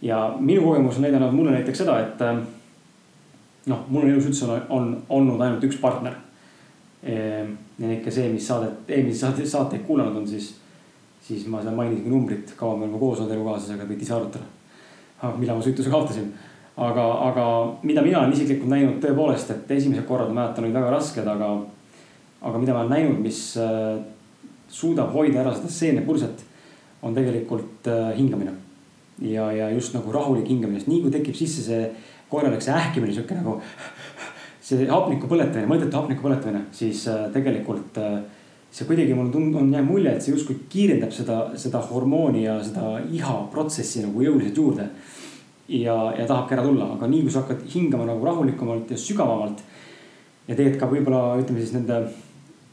[0.03, 2.37] ja minu kogemus on näidanud mulle näiteks seda, et äh,
[3.67, 6.17] noh, mul on elus üldse on, on olnud ainult üks partner.
[7.05, 10.55] Ehm, ja ikka see, mis saadet, eelmiseid saate, saateid kuulanud on, siis,
[11.25, 14.45] siis ma seal mainisingi numbrit, kaua me oleme koos olnud elukaaslasega, võite ise arutada.
[15.39, 16.33] millal ma süütuse kaotasin
[16.77, 17.45] aga, aga
[17.87, 21.51] mida mina olen isiklikult näinud tõepoolest, et esimesed korrad ma mäletan olid väga rasked, aga,
[22.43, 23.95] aga mida ma olen näinud, mis äh,
[24.69, 26.45] suudab hoida ära seda seenepurset,
[27.05, 28.57] on tegelikult äh, hingamine.
[29.23, 31.83] ja, ja just nagu rahulik hingamine, sest nii kui tekib sisse see
[32.31, 33.61] korralik see ähkimine, sihuke nagu
[34.65, 38.01] see hapniku põletamine, mõttetu hapniku põletamine, siis äh, tegelikult
[38.75, 42.57] see kuidagi mul tund-, on jäänud mulje, et see justkui kiirendab seda, seda hormooni ja
[42.65, 44.89] seda iha protsessi nagu jõuliselt juurde
[45.69, 49.63] ja, ja tahabki ära tulla, aga nii kui sa hakkad hingama nagu rahulikumalt ja sügavamalt.
[50.49, 52.01] ja teed ka võib-olla ütleme siis nende,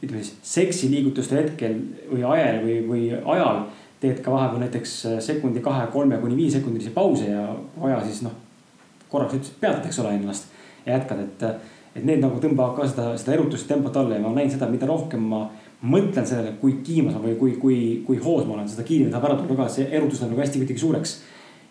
[0.02, 1.78] ütleme siis seksiliigutuste hetkel
[2.10, 3.04] või ajal või, või
[3.36, 3.64] ajal.
[4.02, 7.46] teed ka vahepeal näiteks sekundi, kahe, kolme kuni viiesekundilisi pause ja
[7.78, 8.34] vaja siis noh.
[9.08, 10.50] korraks ütlesid, peatad, eks ole, ennast
[10.86, 11.44] ja jätkad, et,
[11.94, 14.90] et need nagu tõmbavad ka seda, seda erutust tempot alla ja ma näinud seda, mida
[14.90, 15.44] rohkem ma
[15.82, 19.30] mõtlen sellele, kui kiimas ma või kui, kui, kui hoos ma olen, seda kiiremini tahab
[19.30, 21.16] ära tulla ka, see erutus läheb nagu hästi kuidagi suureks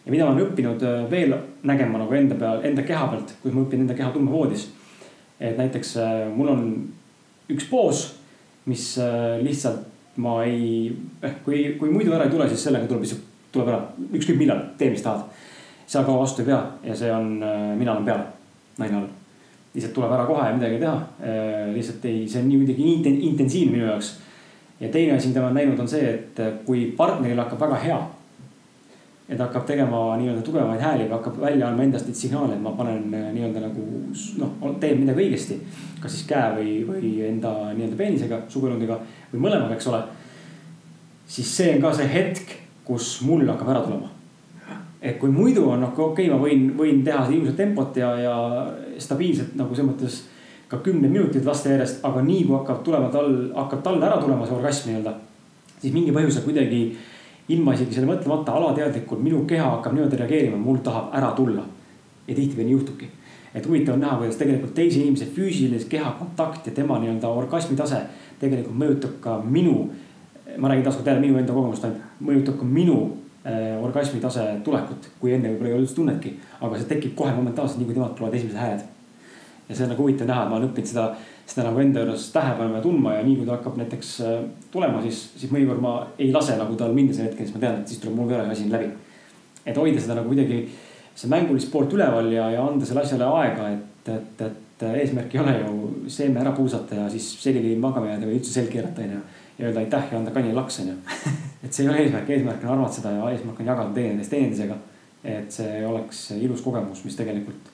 [0.05, 1.35] ja mida ma olen õppinud äh, veel
[1.67, 4.67] nägema nagu enda peal, enda keha pealt, kuidas ma õpin enda keha tundma voodis.
[5.39, 6.65] et näiteks äh, mul on
[7.49, 8.03] üks poos,
[8.65, 9.87] mis äh, lihtsalt
[10.21, 10.91] ma ei,
[11.23, 13.79] eh kui, kui muidu ära ei tule, siis sellega tuleb lihtsalt, tuleb ära,
[14.11, 15.23] ükskõik millal, tee mis tahad.
[15.87, 17.39] seal kaua vastu ei pea ja see on,
[17.79, 18.21] mina olen peal,
[18.79, 19.09] naine all.
[19.73, 20.97] Lihtsalt tuleb ära kohe ja midagi ei teha.
[21.75, 24.15] lihtsalt ei, see on nii kuidagi intensiivne minu jaoks.
[24.79, 28.01] ja teine asi, mida ma olen näinud, on see, et kui partneril hakkab väga hea
[29.31, 32.73] et hakkab tegema nii-öelda tugevaid hääli või hakkab välja andma endast neid signaale, et ma
[32.75, 33.85] panen äh, nii-öelda nagu
[34.41, 35.59] noh, teen midagi õigesti.
[36.01, 38.97] kas siis käe või, või enda nii-öelda peenisega, suguelundiga
[39.31, 40.01] või mõlemaga, eks ole.
[41.31, 44.10] siis see on ka see hetk, kus mul hakkab ära tulema.
[45.01, 48.35] Et kui muidu on noh, okei okay,, ma võin, võin teha ilusat tempot ja, ja
[49.01, 50.19] stabiilselt nagu selles mõttes
[50.71, 54.45] ka kümned minutid laste järjest, aga nii kui hakkab tulema tal, hakkab talle ära tulema
[54.47, 55.13] see orgasm nii-öelda.
[55.81, 56.83] siis mingi põhjusel kuidagi
[57.51, 61.65] ilma isegi selle mõtlemata alateadlikult minu keha hakkab niimoodi reageerima, mul tahab ära tulla.
[62.27, 63.09] ja tihtipeale juhtubki.
[63.55, 68.03] et huvitav on näha, kuidas tegelikult teise inimese füüsiline kehakontakt ja tema nii-öelda orgasmi tase
[68.39, 69.89] tegelikult mõjutab ka minu.
[70.57, 73.17] ma räägin taaskord jälle minu enda kogemust ainult, mõjutab ka minu
[73.81, 76.35] orgasmi tase tulekut, kui enne võib-olla ei olnud tunnetki.
[76.61, 78.83] aga see tekib kohe momentaalselt, nii kui temalt tulevad esimesed hääled
[79.71, 81.05] ja see on nagu huvitav näha, et ma olen õppinud seda,
[81.47, 84.39] seda nagu enda juures tähele panema ja tundma ja nii kui ta hakkab näiteks äh,
[84.73, 87.77] tulema, siis, siis mõnikord ma ei lase nagu tal minna sel hetkel, siis ma tean,
[87.79, 88.89] et siis tuleb mul veel asi läbi.
[89.65, 90.63] et hoida seda nagu kuidagi
[91.15, 95.43] see mängulist poolt üleval ja, ja anda selle asjale aega, et, et, et eesmärk ei
[95.43, 99.21] ole ju seeme ära puusata ja siis selili magama jääda või üldse selg keerata, onju.
[99.61, 100.95] Ja öelda aitäh ja anda kanni laks, onju.
[101.63, 104.77] et see ei ole eesmärk, eesmärk on armatseda ja eesmärk on jagada teineteist teineteisega.
[105.23, 107.71] et see oleks ilus kogemus, mis tegelikult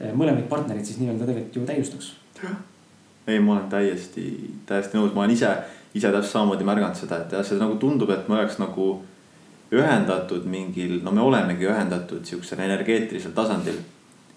[0.00, 2.14] Eh, mõlemaid partnereid siis nii-öelda tegelikult ju täiustaks.
[3.26, 4.24] ei, ma olen täiesti,
[4.66, 5.50] täiesti nõus, ma olen ise,
[5.94, 8.86] ise täpselt samamoodi märganud seda, et jah, see nagu tundub, et me oleks nagu
[9.70, 13.76] ühendatud mingil, no me olemegi ühendatud sihukesel energeetilisel tasandil.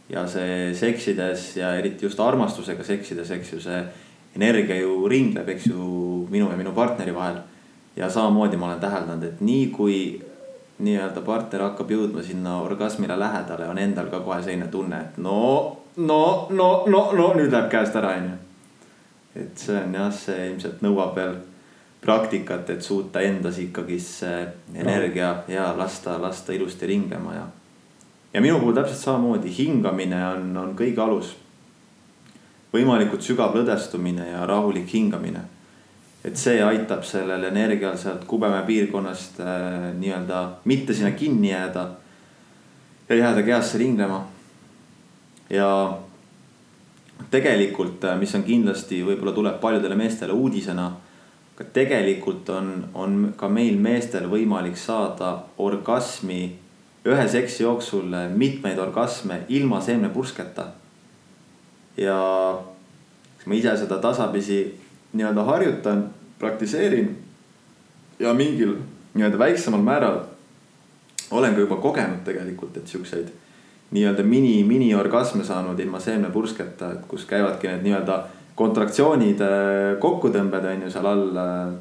[0.10, 3.80] ja see seksides ja eriti just armastusega seksides, eks ju, see
[4.36, 5.86] energia ju ringleb, eks ju,
[6.34, 7.42] minu ja minu partneri vahel.
[7.96, 9.98] ja samamoodi ma olen täheldanud, et nii kui
[10.84, 15.78] nii-öelda partner hakkab jõudma sinna orgasmile lähedale, on endal ka kohe selline tunne, et no,
[15.98, 18.38] no, no, no, no nüüd läheb käest ära, onju.
[19.44, 21.38] et see on jah, see ilmselt nõuab veel
[22.04, 24.42] praktikat, et suuta endas ikkagi see
[24.76, 25.54] energia no.
[25.54, 27.46] ja lasta, lasta ilusti ringlema ja.
[28.34, 31.36] ja minu puhul täpselt samamoodi, hingamine on, on kõige alus.
[32.74, 35.46] võimalikult sügav lõdvestumine ja rahulik hingamine
[36.24, 41.88] et see aitab sellel energial sealt Kubemäe piirkonnast äh, nii-öelda mitte sinna kinni jääda.
[43.10, 44.28] ja jääda kehasse ringlema.
[45.50, 45.98] ja
[47.32, 50.92] tegelikult, äh, mis on kindlasti, võib-olla tuleb paljudele meestele uudisena.
[51.56, 56.56] aga tegelikult on, on ka meil meestel võimalik saada orgasmi
[57.06, 60.68] ühe seksi jooksul mitmeid orgasme ilma seemnepursketa.
[61.98, 62.18] ja
[63.46, 64.83] ma ise seda tasapisi
[65.14, 67.18] nii-öelda harjutan, praktiseerin.
[68.20, 68.76] ja mingil
[69.14, 70.20] nii-öelda väiksemal määral
[71.32, 73.28] olen ka juba kogenud tegelikult, et siukseid
[73.94, 78.20] nii-öelda mini, miniorgasme saanud ilma seemnepursketa, et kus käivadki need nii-öelda
[78.58, 81.74] kontraktsioonid, äh, kokkutõmbed on ju seal all äh,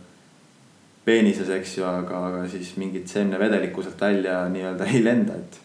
[1.05, 5.61] peenises, eks ju, aga, aga siis mingit seemnevedelikku sealt välja nii-öelda ei lenda, et.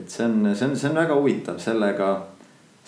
[0.00, 2.12] et see on, see on, see on väga huvitav, sellega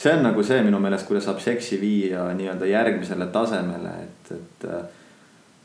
[0.00, 4.66] see on nagu see minu meelest, kuidas saab seksi viia nii-öelda järgmisele tasemele, et, et
[4.70, 4.82] äh,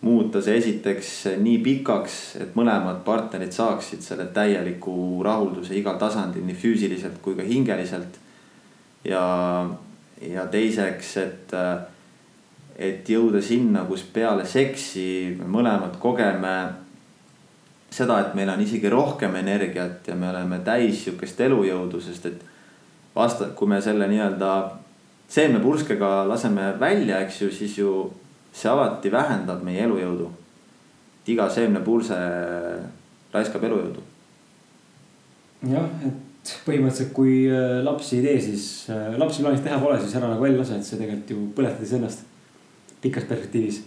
[0.04, 6.58] muuta see esiteks nii pikaks, et mõlemad partnerid saaksid selle täieliku rahulduse igal tasandil, nii
[6.60, 8.20] füüsiliselt kui ka hingeliselt.
[9.08, 9.26] ja,
[10.22, 11.78] ja teiseks, et, äh,
[12.76, 16.58] et jõuda sinna, kus peale seksi me mõlemad kogeme
[17.88, 22.44] seda, et meil on isegi rohkem energiat ja me oleme täis sihukest elujõudu, sest et
[23.16, 24.52] vasta, kui me selle nii-öelda
[25.32, 27.94] seemnepurskega laseme välja, eks ju, siis ju
[28.56, 30.30] see alati vähendab meie elujõudu.
[31.28, 32.16] iga seemnepurse
[33.34, 34.04] raiskab elujõudu.
[35.72, 40.16] jah, et põhimõtteliselt, kui äh, lapsi ei tee, siis äh, lapsi plaanis teha pole, siis
[40.16, 42.26] ära nagu välja lase, et see tegelikult ju põletad iseennast
[43.02, 43.84] pikas perspektiivis.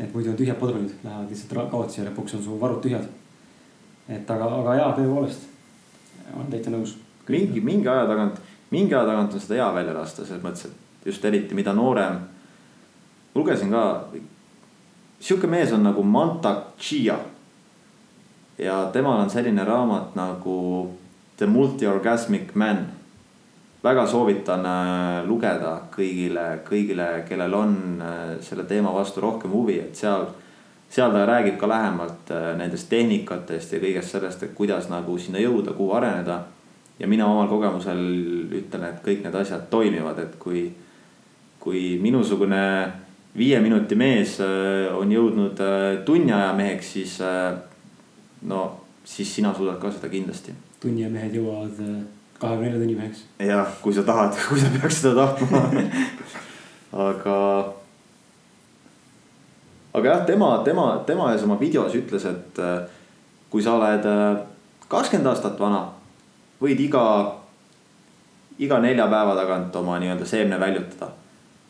[0.00, 3.08] et muidu on tühjad padrunid, lähevad lihtsalt kaotsi ja lõpuks on su varud tühjad.
[4.08, 5.48] et aga, aga jaa, tõepoolest,
[6.34, 6.94] olen täitsa nõus
[7.28, 11.06] mingi, mingi aja tagant, mingi aja tagant on seda hea välja lasta, selles mõttes, et
[11.06, 12.18] just eriti, mida noorem.
[13.34, 14.08] lugesin ka,
[15.20, 17.18] sihuke mees on nagu Mantak Chia.
[18.58, 20.90] ja temal on selline raamat nagu
[21.36, 22.86] The Multi-Orgasmic Man.
[23.84, 29.96] väga soovitan äh, lugeda kõigile, kõigile, kellel on äh, selle teema vastu rohkem huvi, et
[29.96, 30.26] seal
[30.92, 35.40] seal ta räägib ka lähemalt äh, nendest tehnikatest ja kõigest sellest, et kuidas nagu sinna
[35.40, 36.42] jõuda, kuhu areneda
[37.02, 37.98] ja mina omal kogemusel
[38.54, 40.68] ütlen, et kõik need asjad toimivad, et kui,
[41.58, 42.62] kui minusugune
[43.34, 47.56] viie minuti mees äh, on jõudnud äh, tunni aja meheks, siis äh,
[48.46, 48.64] no,
[49.04, 50.54] siis sina suudad ka seda kindlasti.
[50.82, 51.80] tunni aja mehed jõuavad
[52.38, 53.24] kahekümne nelja tunni meheks.
[53.48, 55.64] jah, kui sa tahad, kui sa peaks seda tahtma
[57.08, 57.38] aga,
[59.90, 62.62] aga jah, tema, tema, tema ühes oma videos ütles, et
[63.50, 64.06] kui sa oled
[64.86, 65.82] kakskümmend aastat vana
[66.62, 67.04] võid iga,
[68.58, 71.10] iga nelja päeva tagant oma nii-öelda seemne väljutada.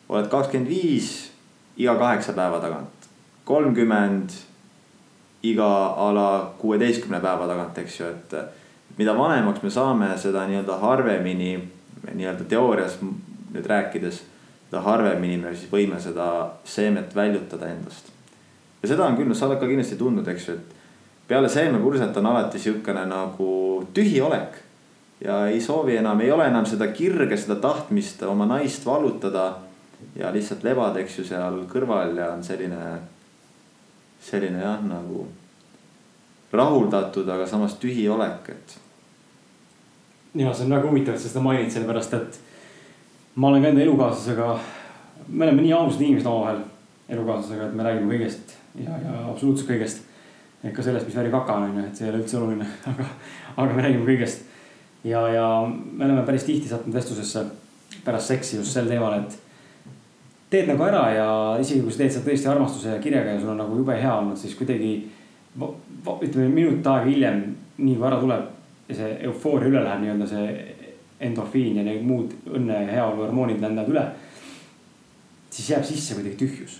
[0.09, 1.31] oled kakskümmend viis,
[1.77, 3.07] iga kaheksa päeva tagant,
[3.45, 4.35] kolmkümmend
[5.43, 6.27] iga a la
[6.57, 8.35] kuueteistkümne päeva tagant, eks ju, et.
[8.97, 11.55] mida vanemaks me saame, seda nii-öelda harvemini
[12.13, 14.21] nii-öelda teoorias nüüd rääkides
[14.73, 16.27] seda harvemini me siis võime seda
[16.65, 18.07] seemet väljutada endast.
[18.81, 22.29] ja seda on küll, sa oled ka kindlasti tundnud, eks ju, et peale seemnepurset on
[22.31, 23.49] alati sihukene nagu
[23.93, 24.62] tühi olek.
[25.23, 29.53] Ja ei soovi enam, ei ole enam seda kirge, seda tahtmist oma naist vallutada.
[30.15, 32.97] ja lihtsalt lebad, eks ju, seal kõrval ja on selline,
[34.21, 35.27] selline jah, nagu
[36.51, 38.75] rahuldatud, aga samas tühi olek, et.
[40.35, 42.39] ja see on väga huvitav, et sa seda mainid, sellepärast et
[43.35, 44.49] ma olen ka enda elukaaslasega,
[45.29, 46.61] me oleme nii ausad inimesed omavahel
[47.09, 50.03] elukaaslasega, et me räägime kõigest ja, ja absoluutselt kõigest
[50.63, 53.07] ka sellest, mis värvi kaka on, on ju, et see ei ole üldse oluline, aga,
[53.55, 54.49] aga me räägime kõigest.
[55.03, 57.45] Ja, ja me oleme päris tihti sattunud vestlusesse
[58.03, 59.37] pärast seksi just sel teemal, et
[60.53, 61.27] teed nagu ära ja
[61.61, 64.15] isegi kui sa teed seda tõesti armastuse ja kirjaga ja sul on nagu jube hea
[64.15, 64.93] olnud, siis kuidagi
[65.57, 67.43] ütleme minut aega hiljem,
[67.77, 70.47] nii kui ära tuleb ja see eufooria üle läheb, nii-öelda see
[71.23, 74.05] endorfiin ja need muud õnne ja heaolu hormoonid lendavad üle.
[75.53, 76.79] siis jääb sisse kuidagi tühjus.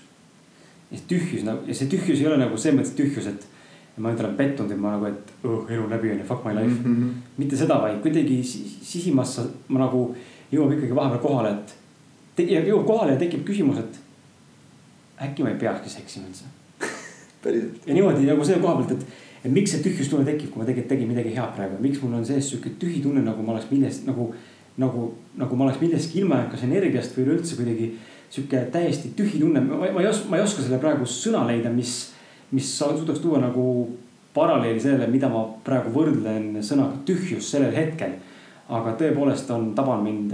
[0.92, 3.48] ja see tühjus nagu ja see tühjus ei ole nagu selles mõttes tühjus, et
[3.96, 6.46] ja ma endale olen pettunud, et ma nagu, et oh, elu läbi on ju, fuck
[6.46, 6.96] my life mm.
[6.96, 7.10] -hmm.
[7.38, 10.16] mitte seda, vaid kuidagi sisimas ma nagu
[10.52, 11.76] jõuab ikkagi vahepeal kohale, et.
[12.68, 14.00] jõuab kohale ja tekib küsimus, et
[15.22, 16.50] äkki ma ei peakski seksima üldse
[17.44, 17.88] päriselt.
[17.88, 19.06] ja niimoodi nagu selle koha pealt, et,
[19.46, 22.26] et miks see tühjustunne tekib, kui ma tegelikult tegin midagi head praegu, miks mul on
[22.26, 24.34] sees sihuke tühi tunne, nagu ma oleks millest nagu.
[24.78, 27.92] nagu, nagu ma oleks millestki ilma jäänud, kas energiast või üleüldse kuidagi
[28.34, 31.70] sihuke täiesti tühi tunne, ma, ma ei oska, ma ei oska selle praegu sõna leida,
[31.70, 32.13] mis
[32.54, 33.66] mis suudaks tuua nagu
[34.34, 38.20] paralleeli sellele, mida ma praegu võrdlen sõnaga tühjus sellel hetkel.
[38.74, 40.34] aga tõepoolest on tabanud mind,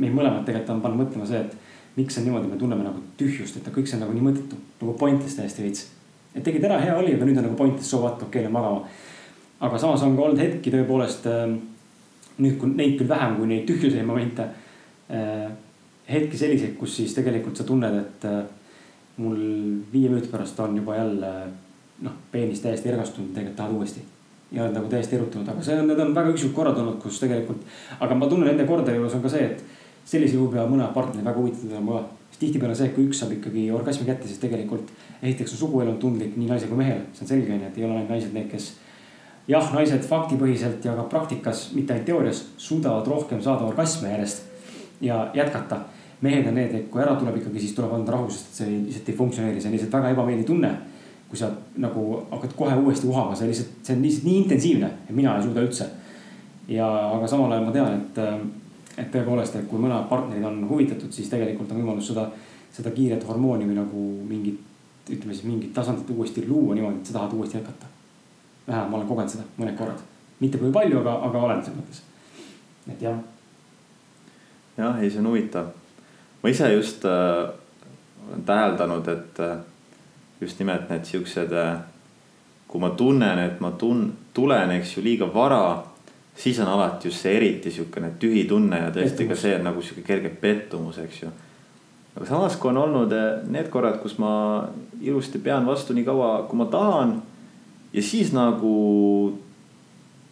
[0.00, 3.58] meid mõlemad tegelikult on pannud mõtlema see, et miks on niimoodi, me tunneme nagu tühjust,
[3.58, 5.84] et kõik see on nagu nii mõttetu, nagu pointless täiesti veits.
[6.34, 8.56] et tegid ära, hea oli, aga nüüd on nagu pointless, so what, okei okay,, lähen
[8.56, 8.88] magama.
[9.60, 11.44] aga samas on ka olnud hetki tõepoolest äh,
[12.38, 14.48] nüüd, kui neid küll vähem kui neid tühjuse momente
[15.10, 15.46] äh,.
[16.08, 18.42] hetki selliseid, kus siis tegelikult sa tunned, et äh,
[19.16, 19.38] mul
[19.92, 21.32] viie minuti pärast on juba jälle
[22.02, 24.02] noh, peenis täiesti ergastunud, tegelikult tahad uuesti.
[24.52, 27.16] ja oled nagu täiesti erutunud, aga see on, need on väga üksikud korrad olnud, kus
[27.18, 27.64] tegelikult,
[28.00, 29.64] aga ma tunnen nende kordade juures on ka see, et
[30.06, 32.02] sellisel juhul peavad mõlemad partnerid väga huvitatud olema ka.
[32.30, 35.98] sest tihtipeale see, kui üks saab ikkagi orgasmi kätte, siis tegelikult esiteks on suguelu on
[35.98, 38.46] tundlik nii naisel kui mehel, see on selge, onju, et ei ole ainult naised need,
[38.52, 38.70] kes.
[39.48, 44.46] jah, naised faktipõhiselt ja ka praktikas, mitte ainult teoorias, suudavad rohkem saada orgasme järjest
[45.00, 45.80] ja jätkata
[46.20, 49.10] mehed on need, et kui ära tuleb ikkagi, siis tuleb anda rahu, sest see lihtsalt
[49.12, 50.76] ei funktsioneeri, see on lihtsalt väga ebameeldiv tunne.
[51.26, 51.48] kui sa
[51.82, 55.42] nagu hakkad kohe uuesti uhama, see lihtsalt, see on lihtsalt nii intensiivne, et mina ei
[55.42, 55.88] suuda üldse.
[56.68, 58.20] ja, aga samal ajal ma tean, et,
[58.96, 62.28] et tõepoolest, et kui mõlemad partnerid on huvitatud, siis tegelikult on võimalus seda,
[62.72, 64.60] seda kiiret hormooni või nagu mingit,
[65.10, 67.86] ütleme siis mingit tasandit uuesti luua niimoodi, et sa tahad uuesti jätkata.
[68.68, 69.98] vähemalt ma olen kogenud seda mõned korrad,
[70.40, 72.00] mitte kui palju, aga, aga olen selles mõttes,
[72.94, 73.18] et jah.
[74.78, 75.74] jah, ei, see on huvitav
[76.46, 77.48] ma ise just äh,
[78.28, 79.56] olen täheldanud, et äh,
[80.40, 81.80] just nimelt need siuksed äh,,
[82.68, 85.82] kui ma tunnen, et ma tun-, tulen, eks ju, liiga vara,
[86.38, 89.32] siis on alati just see eriti siukene tühi tunne ja tõesti pettumus.
[89.32, 91.30] ka see nagu sihuke kerge pettumus, eks ju.
[92.14, 94.30] aga samas, kui on olnud äh, need korrad, kus ma
[95.02, 97.16] ilusti pean vastu nii kaua, kui ma tahan
[97.90, 98.76] ja siis nagu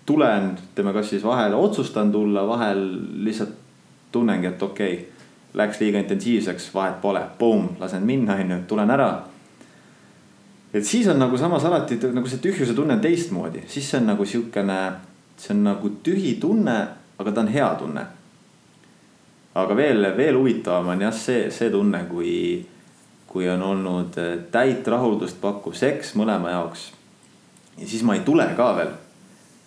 [0.07, 2.87] tulen, ütleme, kas siis vahel otsustan tulla, vahel
[3.27, 3.59] lihtsalt
[4.15, 5.14] tunnengi, et okei okay,
[5.55, 9.23] läks liiga intensiivseks, vahet pole, boom, lasen minna, onju, tulen ära.
[10.75, 14.09] et siis on nagu samas alati nagu see tühjuse tunne on teistmoodi, siis see on
[14.11, 14.79] nagu siukene,
[15.37, 16.77] see on nagu tühi tunne,
[17.19, 18.07] aga ta on hea tunne.
[19.55, 22.67] aga veel, veel huvitavam on jah see, see tunne, kui,
[23.31, 24.19] kui on olnud
[24.51, 26.91] täit rahuldust pakkuv seks mõlema jaoks.
[27.79, 28.95] ja siis ma ei tule ka veel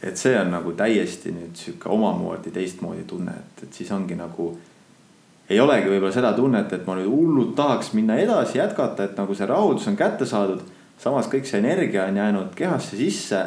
[0.04, 4.52] et see on nagu täiesti nüüd sihuke omamoodi teistmoodi tunne, et, et siis ongi nagu
[5.50, 9.36] ei olegi võib-olla seda tunnet, et ma nüüd hullult tahaks minna edasi, jätkata, et nagu
[9.36, 10.62] see rahuldus on kätte saadud.
[10.98, 13.46] samas kõik see energia on jäänud kehasse sisse.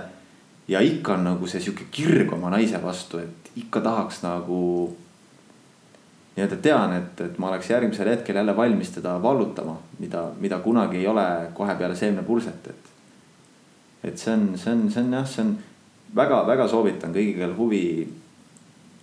[0.69, 4.97] ja ikka on nagu see sihuke kirg oma naise vastu, et ikka tahaks nagu.
[6.37, 10.97] nii-öelda tean, et, et ma oleks järgmisel hetkel jälle valmis teda vallutama, mida, mida kunagi
[10.97, 12.91] ei ole kohe peale seemnepurset, et.
[14.05, 15.57] et see on, see on, see on jah, see on
[16.17, 18.09] väga-väga soovitan kõigil, kellel huvi.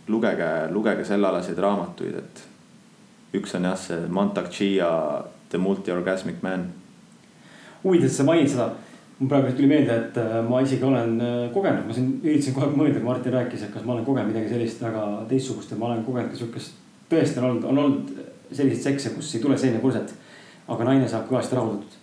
[0.07, 2.56] lugege, lugege sellealaseid raamatuid, et
[3.35, 4.89] üks on jah, see Montauk Chia
[5.49, 6.67] The Multi-Orgasmic Man.
[7.83, 8.73] huvitav, et sa mainid seda.
[9.19, 12.75] mul praegu tuli meelde, et äh, ma isegi olen äh, kogenud, ma siin üritasin aeg
[12.77, 15.87] mõelda, kui Martin rääkis, et kas ma olen kogenud midagi sellist väga teistsugust ja ma
[15.87, 16.75] olen kogenud ka siukest.
[17.09, 18.11] tõesti on olnud, on olnud
[18.51, 20.13] selliseid sekse, kus ei tule seenepurset,
[20.67, 21.97] aga naine saab kõvasti rahuldatud.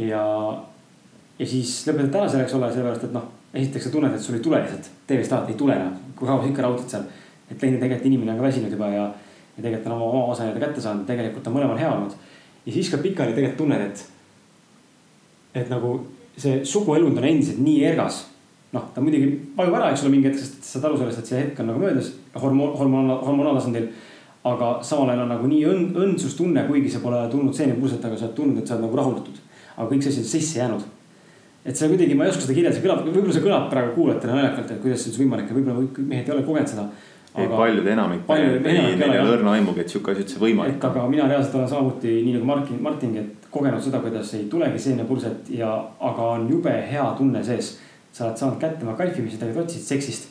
[0.00, 0.22] ja,
[1.38, 4.44] ja siis lõpetad ära selleks ole, sellepärast et noh, esiteks sa tunned, et sul ei
[4.48, 7.04] tule lihtsalt, tee mis tahad, ei tule enam, kui kaua sa ikka raudad seal.
[7.50, 9.10] et teine tegelikult inimene on ka väsinud juba ja
[9.56, 12.16] ja tegelikult on oma, oma osa nii-öelda kätte saanud, tegelikult on mõlemal hea olnud.
[12.66, 14.06] ja siis ka pikali tegelikult tunned, et,
[15.62, 15.98] et nagu
[16.36, 18.24] see suguelund on endiselt nii ergas.
[18.72, 21.40] noh, ta muidugi vajub ära, eks ole, mingi hetk, sest saad aru sellest, et see
[21.40, 23.88] hetk on nagu möödas hormoon, hormoon, hormonaaltasandil
[24.46, 28.28] aga samal ajal on nagu nii õnn, õndsustunne, kuigi see pole tulnud seenepulselt, aga sa
[28.28, 29.40] oled tundnud, et sa oled nagu rahuldatud.
[29.76, 30.84] aga kõik see asi on sisse jäänud.
[31.66, 34.36] et see kuidagi, ma ei oska seda kirjeldada, see kõlab, võib-olla see kõlab praegu kuulajatele
[34.36, 36.84] naljakalt, et kuidas see üldse võimalik on, võib-olla mehed ei ole kogenud seda.
[37.36, 40.90] Ei, paljud enamik, neil ei ole õrna aimugi, et sihuke asi üldse võimalik on.
[40.90, 44.80] aga mina reaalselt olen samuti nii nagu Martin, Martingi, et kogenud seda, kuidas ei tulegi
[44.80, 47.76] seenepulset ja, aga on jube hea tunne sees.
[48.12, 50.30] sa oled saanud kätte oma kaifi, mis sa tegelikult otsisid seksist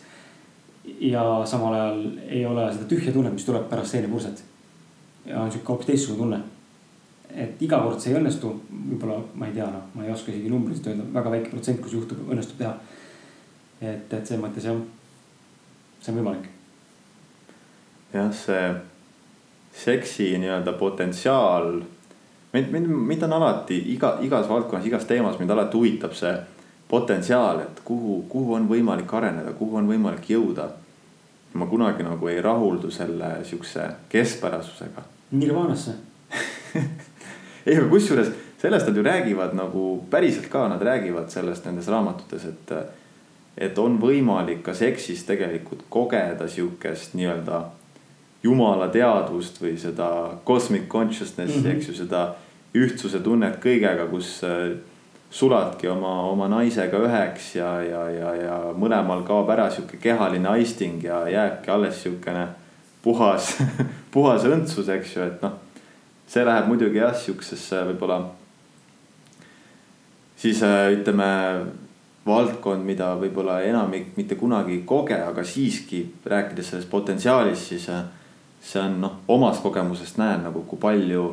[1.00, 4.44] ja samal ajal ei ole seda tühja tunnet, mis tuleb pärast seenepurset.
[5.26, 6.40] ja on sihuke hoopis teistsugune tunne.
[7.36, 8.52] et iga kord see ei õnnestu,
[8.90, 11.94] võib-olla ma ei tea, noh, ma ei oska isegi numbriliselt öelda, väga väike protsent, kus
[11.94, 12.76] juhtub, õnnestub teha.
[13.82, 14.78] et, et selles mõttes jah,
[16.02, 16.55] see on võimalik.
[18.14, 18.76] Jah, see
[19.76, 21.82] seksi nii-öelda potentsiaal.
[22.54, 26.36] mind, mind, mind on alati iga, igas valdkonnas, igas teemas mind alati huvitab see
[26.88, 30.70] potentsiaal, et kuhu, kuhu on võimalik areneda, kuhu on võimalik jõuda.
[31.56, 35.02] ma kunagi nagu ei rahuldu selle siukse keskpärasusega.
[35.32, 35.94] Nirvanasse
[37.66, 42.46] ei, aga kusjuures sellest nad ju räägivad nagu päriselt ka, nad räägivad sellest nendes raamatutes,
[42.46, 42.78] et.
[43.58, 47.62] et on võimalik ka seksis tegelikult kogeda sihukest nii-öelda
[48.44, 50.10] jumala teadvust või seda
[50.46, 51.78] cosmic consciousness'i mm, -hmm.
[51.78, 52.26] eks ju, seda
[52.76, 54.42] ühtsuse tunnet kõigega, kus
[55.36, 61.04] suladki oma, oma naisega üheks ja, ja, ja, ja mõlemal kaob ära sihuke kehaline aisting
[61.04, 62.48] ja jääbki alles sihukene
[63.04, 63.56] puhas
[64.16, 65.60] puhas õndsus, eks ju, et noh.
[66.28, 68.22] see läheb muidugi jah, sihukesesse võib-olla
[70.40, 71.28] siis äh, ütleme
[72.26, 78.06] valdkond, mida võib-olla enamik mitte kunagi ei koge, aga siiski rääkides sellest potentsiaalist, siis äh,
[78.66, 81.26] see on noh, omast kogemusest näen nagu, kui palju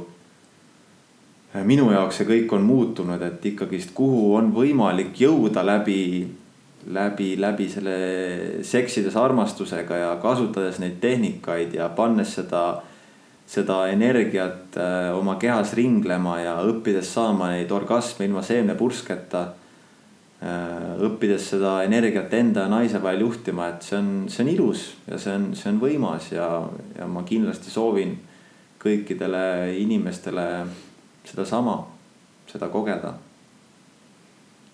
[1.64, 6.24] minu jaoks see kõik on muutunud, et ikkagist, kuhu on võimalik jõuda läbi,
[6.92, 7.96] läbi, läbi selle
[8.64, 12.64] seksides armastusega ja kasutades neid tehnikaid ja pannes seda,
[13.46, 19.58] seda energiat äh, oma kehas ringlema ja õppides saama neid orgasme ilma seemnepursketa äh,.
[20.42, 25.18] Õppides seda energiat enda ja naise vahel juhtima, et see on, see on ilus ja
[25.22, 26.48] see on, see on võimas ja,
[26.96, 28.16] ja ma kindlasti soovin
[28.82, 30.46] kõikidele inimestele
[31.28, 31.76] sedasama,
[32.50, 33.14] seda kogeda.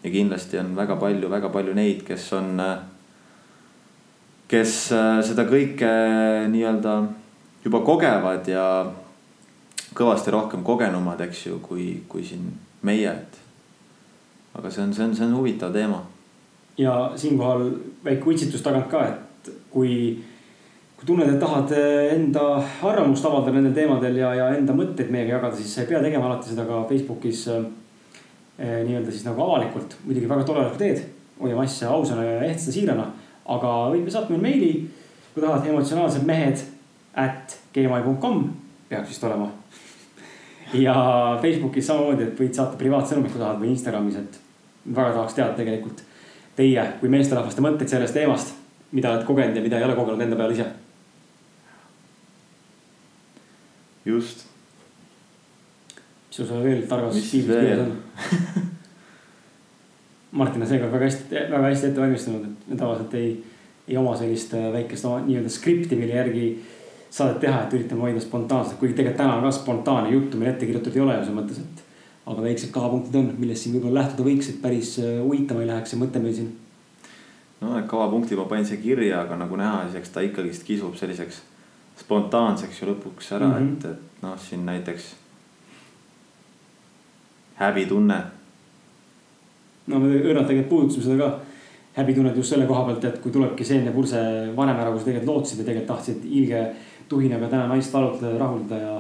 [0.02, 2.62] ja kindlasti on väga palju, väga palju neid, kes on,
[4.48, 5.90] kes äh, seda kõike
[6.48, 6.94] nii-öelda
[7.64, 8.64] juba kogevad ja
[9.98, 12.48] kõvasti rohkem kogenumad, eks ju, kui, kui siin
[12.86, 13.47] meie, et.
[14.58, 16.02] Aga see on, see on, see on huvitav teema.
[16.78, 17.70] ja siinkohal
[18.04, 20.18] väike utsitus tagant ka, et kui
[20.98, 21.70] kui tunned, et tahad
[22.10, 22.44] enda
[22.82, 26.26] arvamust avaldada nendel teemadel ja, ja enda mõtteid meiega jagada, siis sa ei pea tegema
[26.26, 27.68] alati seda ka Facebookis eh,
[28.58, 31.04] nii-öelda siis nagu avalikult, muidugi väga tore, et teed,
[31.38, 33.06] hoiame asja ausana ja ehtsana, siirana.
[33.46, 34.72] aga võid saata meile meili,
[35.34, 36.66] kui tahad, emotsionaalsed mehed
[37.14, 38.42] at gmail.com
[38.90, 39.46] peaks vist olema.
[40.86, 40.98] ja
[41.44, 44.42] Facebookis samamoodi, et võid saata privaatsõnumit, kui tahad või Instagramis, et
[44.94, 46.04] väga tahaks teada tegelikult
[46.58, 48.54] teie kui meesterahvaste mõtteid sellest teemast
[48.92, 50.66] mida oled kogenud ja mida ei ole kogenud enda peal ise
[54.08, 54.46] just.
[56.28, 57.94] mis sul seal veel targas piiblis kirjas on
[60.38, 63.30] Martin on seekord väga hästi, väga hästi ette valmistunud, et me tavaliselt ei,
[63.88, 66.42] ei oma sellist äh, väikest nii-öelda skripti, mille järgi
[67.08, 70.68] saadet teha, et üritame hoida spontaanselt, kuigi tegelikult täna on ka spontaanne juttu meil ette
[70.68, 71.87] kirjutatud ei ole ju selles mõttes, et.
[72.28, 75.94] Aga väiksed kavapunktid on, millest siin võib-olla lähtuda võiks, et päris äh, huvitav ei läheks
[75.94, 76.50] see mõte meil siin.
[77.60, 80.96] no need kavapunktid ma panin siia kirja, aga nagu näha, siis eks ta ikkagist kisub
[80.98, 81.40] selliseks
[81.98, 83.72] spontaanseks ju lõpuks ära mm, -hmm.
[83.72, 85.14] et, et noh, siin näiteks
[87.58, 88.22] häbitunne.
[89.86, 91.30] no me õrnalt tegelikult puudutasime seda ka,
[91.98, 94.20] häbitunnet just selle koha pealt, et kui tulebki seemne purse
[94.56, 96.66] vanem ära, kui sa tegelikult lootsid ja tegelikult tahtsid ilge
[97.08, 98.98] tuhinaga täna naist valutada ja rahuldada ja.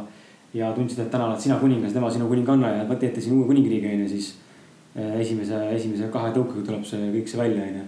[0.58, 3.94] Ja tundsid, et täna oled sina kuningas, tema sinu kuninganna ja teete siin uue kuningriigi
[3.94, 4.34] onju, siis
[4.96, 7.86] eh, esimese, esimese kahe tõukega tuleb see kõik see välja onju.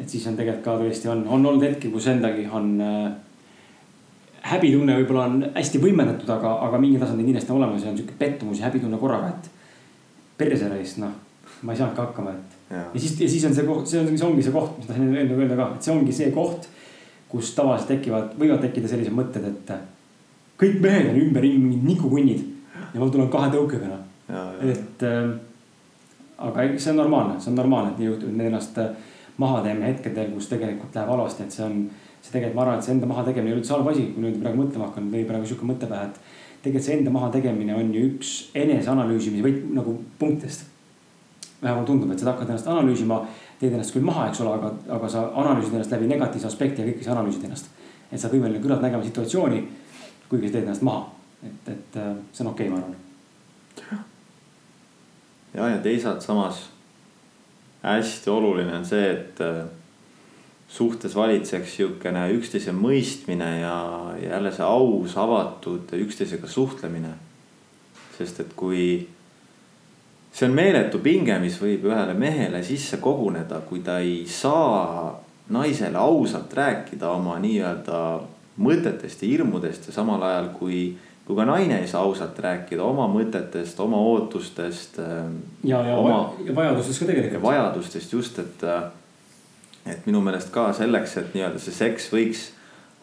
[0.00, 3.10] et siis on tegelikult ka tõesti on, on olnud hetki, kus endagi on äh,
[4.50, 8.60] häbitunne võib-olla on hästi võimendatud, aga, aga tasandil kindlasti on olemas ja on sihuke pettumus
[8.60, 9.50] ja häbitunne korraga, et.
[10.40, 11.12] perse reis, noh,
[11.62, 12.58] ma ei saanudki hakkama, et.
[12.72, 14.94] ja siis, ja siis on see koht, see on, see ongi see koht, mis ma
[14.94, 16.68] tahtsin öelda ka, et see ongi see koht.
[17.30, 19.74] kus tavaliselt tekivad, võivad tekkida sellised mõtted, et
[20.60, 22.42] kõik mehed on ümberringi mingid nikukunnid.
[22.94, 24.02] ja ma tulen kahe tõukega, noh.
[24.66, 25.30] et äh,
[26.38, 28.78] aga see on normaalne, see on normaalne, et nii juhtub, et me ennast
[29.40, 31.82] maha teeme hetkedel, kus tegelikult läheb halvasti, et see on
[32.20, 34.40] see tegelikult, ma arvan, et see enda mahategemine ei ole üldse halb asi, kui nüüd
[34.42, 36.18] praegu mõtlema hakkan, tuli praegu sihuke mõte pähe, et.
[36.60, 40.66] tegelikult see enda mahategemine on ju üks eneseanalüüsimise võit nagu punktidest.
[41.62, 43.20] vähemalt tundub, et sa hakkad ennast analüüsima,
[43.60, 46.88] teed ennast küll maha, eks ole, aga, aga sa analüüsid ennast läbi negatiivse aspekti ja
[46.88, 47.68] kõike sa analüüsid ennast.
[48.10, 49.60] et sa oled võimeline küllalt nägema situatsiooni,
[50.30, 51.08] kuigi sa teed ennast maha,
[51.42, 54.04] et, et äh, see on okei okay,, ma arvan.
[55.54, 56.68] ja, ja teisalt samas
[57.82, 59.64] hästi oluline on see, et äh,
[60.70, 63.76] suhtes valitseks sihukene üksteise mõistmine ja
[64.22, 67.14] jälle see aus, avatud üksteisega suhtlemine.
[68.18, 69.08] sest et kui,
[70.32, 75.16] see on meeletu pinge, mis võib ühele mehele sisse koguneda, kui ta ei saa
[75.50, 78.20] naisele ausalt rääkida oma nii-öelda
[78.60, 80.82] mõtetest ja hirmudest ja samal ajal kui,
[81.26, 85.00] kui ka naine ei saa ausalt rääkida oma mõtetest, oma ootustest.
[85.64, 87.42] ja, ja, oma, ja vajadustest ka tegelikult.
[87.42, 88.66] vajadustest just, et
[89.86, 92.48] et minu meelest ka selleks, et nii-öelda see seks võiks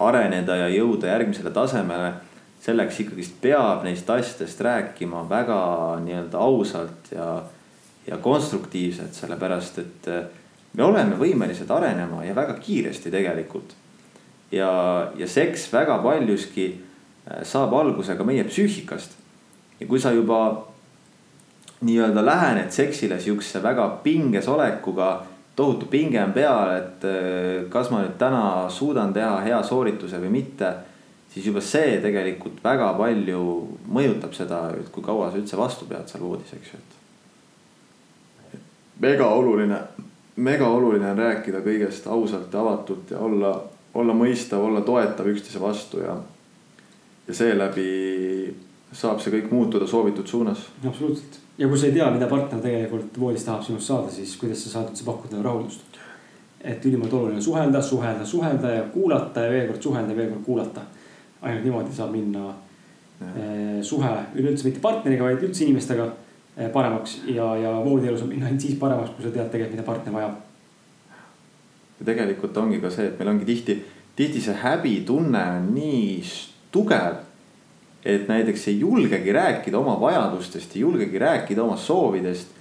[0.04, 2.14] areneda ja jõuda järgmisele tasemele.
[2.62, 5.58] selleks ikkagist peab neist asjadest rääkima väga
[6.04, 7.44] nii-öelda ausalt ja,
[8.08, 10.24] ja konstruktiivselt, sellepärast et eh,
[10.74, 13.76] me oleme võimelised arenema ja väga kiiresti tegelikult.
[14.52, 14.72] Ja,
[15.16, 19.18] ja seks väga paljuski eh, saab alguse ka meie psüühikast.
[19.80, 20.68] ja kui sa juba
[21.82, 25.26] nii-öelda lähened seksile sihukese väga pinges olekuga
[25.58, 30.36] tohutu pinge on peal, et äh, kas ma nüüd täna suudan teha hea soorituse või
[30.42, 30.76] mitte.
[31.34, 33.42] siis juba see tegelikult väga palju
[33.94, 38.62] mõjutab seda, et kui kaua sa üldse vastu pead seal voodis, eks ju, et.
[39.02, 39.78] mega oluline,
[40.36, 43.52] mega oluline on rääkida kõigest ausalt ja avatult ja olla,
[43.98, 46.16] olla mõistav, olla toetav üksteise vastu ja.
[47.28, 47.90] ja seeläbi
[48.94, 50.70] saab see kõik muutuda soovitud suunas.
[50.86, 54.62] absoluutselt ja kui sa ei tea, mida partner tegelikult voodis tahab sinust saada, siis kuidas
[54.64, 55.98] sa saad üldse pakkuda rahuldust.
[56.62, 60.46] et ülimalt oluline suhelda, suhelda, suhelda ja kuulata ja veel kord suhelda ja veel kord
[60.46, 60.82] kuulata.
[61.42, 62.56] ainult niimoodi saab minna ja.
[63.28, 66.06] Eh, suhe üleüldse mitte partneriga, vaid üldse inimestega
[66.58, 69.86] eh, paremaks ja, ja voodielu saab minna ainult siis paremaks, kui sa tead tegelikult, mida
[69.86, 70.36] partner vajab.
[72.00, 73.80] Ja tegelikult ongi ka see, et meil ongi tihti,
[74.16, 76.22] tihti see häbitunne on nii
[76.72, 77.24] tugev
[78.08, 82.56] et näiteks ei julgegi rääkida oma vajadustest, ei julgegi rääkida oma soovidest.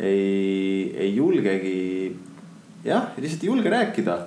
[0.00, 2.16] ei, ei julgegi,
[2.84, 4.18] jah, lihtsalt ei julge rääkida.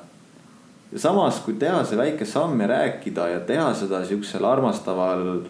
[0.91, 5.41] ja samas, kui teha see väike samm ja rääkida ja teha seda sihukesel armastaval,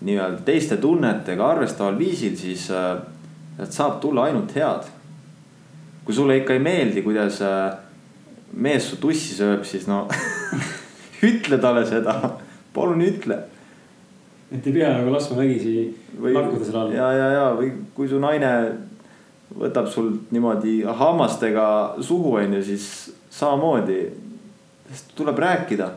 [0.00, 2.96] nii-öelda teiste tunnetega arvestaval viisil, siis äh,
[3.68, 4.88] saab tulla ainult head.
[6.04, 7.76] kui sulle ikka ei meeldi, kuidas äh,
[8.52, 10.06] mees su tussi sööb, siis no
[11.28, 12.16] ütle talle seda,
[12.74, 13.42] palun ütle
[14.48, 15.88] et ei pea nagu laskma vägisi
[16.18, 16.92] lakkuda selle all.
[16.96, 18.52] ja, ja, ja või kui su naine
[19.58, 21.68] võtab sul niimoodi hammastega
[22.04, 24.00] suhu, on ju, siis samamoodi.
[24.90, 25.90] sest tuleb rääkida.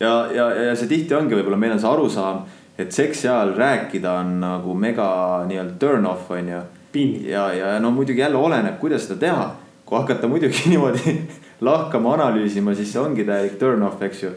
[0.00, 2.44] ja, ja, ja see tihti ongi võib-olla meil on see arusaam,
[2.78, 5.08] et seksi ajal rääkida on nagu mega
[5.48, 6.62] nii-öelda turn off on ju.
[7.28, 9.50] ja, ja no muidugi jälle oleneb, kuidas seda teha.
[9.84, 11.18] Kui hakata muidugi niimoodi
[11.64, 14.32] lahkama, analüüsima, siis see ongi täielik turn off, eks ju.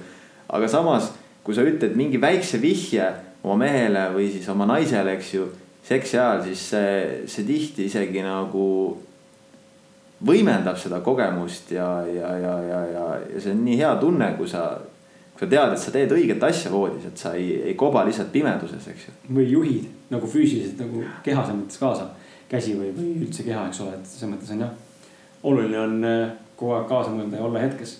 [0.47, 1.11] aga samas
[1.47, 3.05] kui sa ütled mingi väikse vihje
[3.39, 5.45] oma mehele või siis oma naisele, eks ju,
[5.87, 6.95] seksi ajal, siis see,
[7.31, 8.65] see tihti isegi nagu
[10.27, 14.49] võimendab seda kogemust ja, ja, ja, ja, ja, ja see on nii hea tunne, kui
[14.51, 14.65] sa,
[15.37, 18.33] kui sa tead, et sa teed õiget asja voodis, et sa ei, ei koba lihtsalt
[18.33, 19.15] pimeduses, eks ju.
[19.29, 22.09] või juhid nagu füüsiliselt nagu kehas mõttes kaasa,
[22.51, 24.75] käsi või, või üldse keha, eks ole, et selles mõttes on jah.
[25.47, 27.97] Oluline on eh, kogu aeg kaasa mõelda ja olla hetkes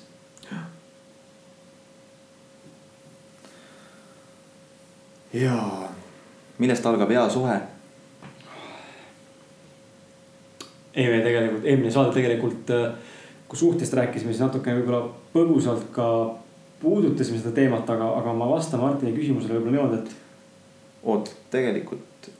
[5.34, 5.89] jaa,
[6.58, 7.58] millest algab hea suhe?
[10.98, 12.93] ei, me tegelikult eelmine saade tegelikult, äh,
[13.48, 16.08] kui suhtest rääkisime, siis natukene võib-olla põgusalt ka
[16.82, 20.16] puudutasime seda teemat, aga, aga ma vastan Martini küsimusele võib-olla niimoodi, et.
[21.04, 22.32] oot, tegelikult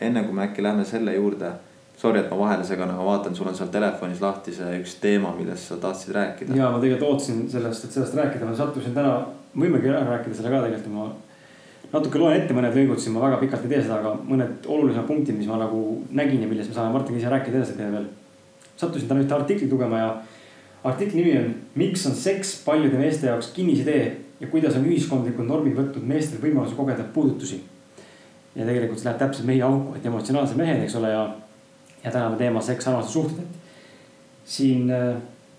[0.00, 1.50] enne kui me äkki lähme selle juurde.
[1.98, 5.32] Sorry, et ma vahele segan, aga vaatan, sul on seal telefonis lahti see üks teema,
[5.34, 6.54] millest sa tahtsid rääkida.
[6.54, 9.16] ja ma tegelikult ootasin sellest, et sellest rääkida, ma sattusin täna,
[9.58, 11.08] võimegi rääkida selle ka tegelikult, ma
[11.92, 15.08] natuke loen ette mõned lõigud, siis ma väga pikalt ei tee seda, aga mõned olulisemad
[15.08, 15.80] punktid, mis ma nagu
[16.14, 18.06] nägin ja millest me saame Martiniga ise rääkida edasi teha veel.
[18.76, 20.12] sattusin täna ühte artiklit lugema ja
[20.84, 24.04] artikli nimi on Miks on seks paljude meeste jaoks kinnisidee
[24.40, 27.62] ja kuidas on ühiskondlikud normid võtnud meestel võimaluse kogeda puudutusi.
[28.54, 31.26] ja tegelikult see läheb täpselt meie auku, et emotsionaalsed mehed, eks ole, ja,
[32.04, 35.16] ja tänane teema seks, armastussuhted, et siin äh,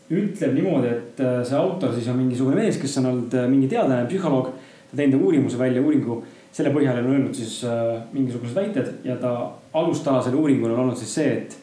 [0.10, 3.70] ütleb niimoodi, et äh, see autor siis on mingisugune mees, kes on olnud äh, mingi
[3.72, 4.54] teadlane, psühholoog.
[4.90, 6.16] Ta teinud uurimuse välja, uuringu,
[6.56, 9.34] selle põhjal on öelnud siis äh, mingisugused väited ja ta
[9.78, 11.58] alustala selle uuringul on olnud siis see, et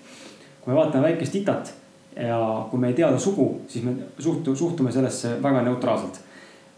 [0.62, 1.72] kui me vaatame väikest itat
[2.14, 2.39] ja
[2.70, 6.22] kui me ei teada sugu, siis me suhtu-, suhtume sellesse väga neutraalselt.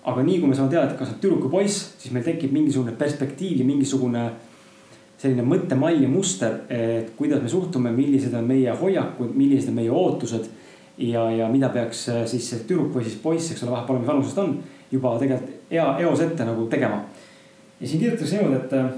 [0.09, 2.53] aga nii kui me saame teada, et kas on tüdruk või poiss, siis meil tekib
[2.55, 4.23] mingisugune perspektiiv ja mingisugune
[5.19, 9.91] selline mõttemall ja muster, et kuidas me suhtume, millised on meie hoiakud, millised on meie
[9.91, 10.47] ootused.
[10.99, 14.39] ja, ja mida peaks siis see tüdruk või siis poiss, eks ole, vahepeal mis vanusest
[14.39, 14.59] on,
[14.91, 17.05] juba tegelikult ea, eos ette nagu tegema.
[17.81, 18.91] ja siin kirjutatakse niimoodi, et äh,,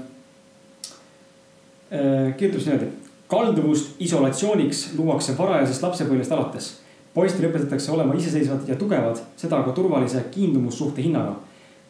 [2.37, 2.91] kirjutatakse niimoodi
[3.31, 6.65] kalduvust isolatsiooniks luuakse varajasest lapsepõlvest alates.
[7.13, 11.35] poistele õpetatakse olema iseseisvad ja tugevad, seda aga turvalise kiindumussuhte hinnaga.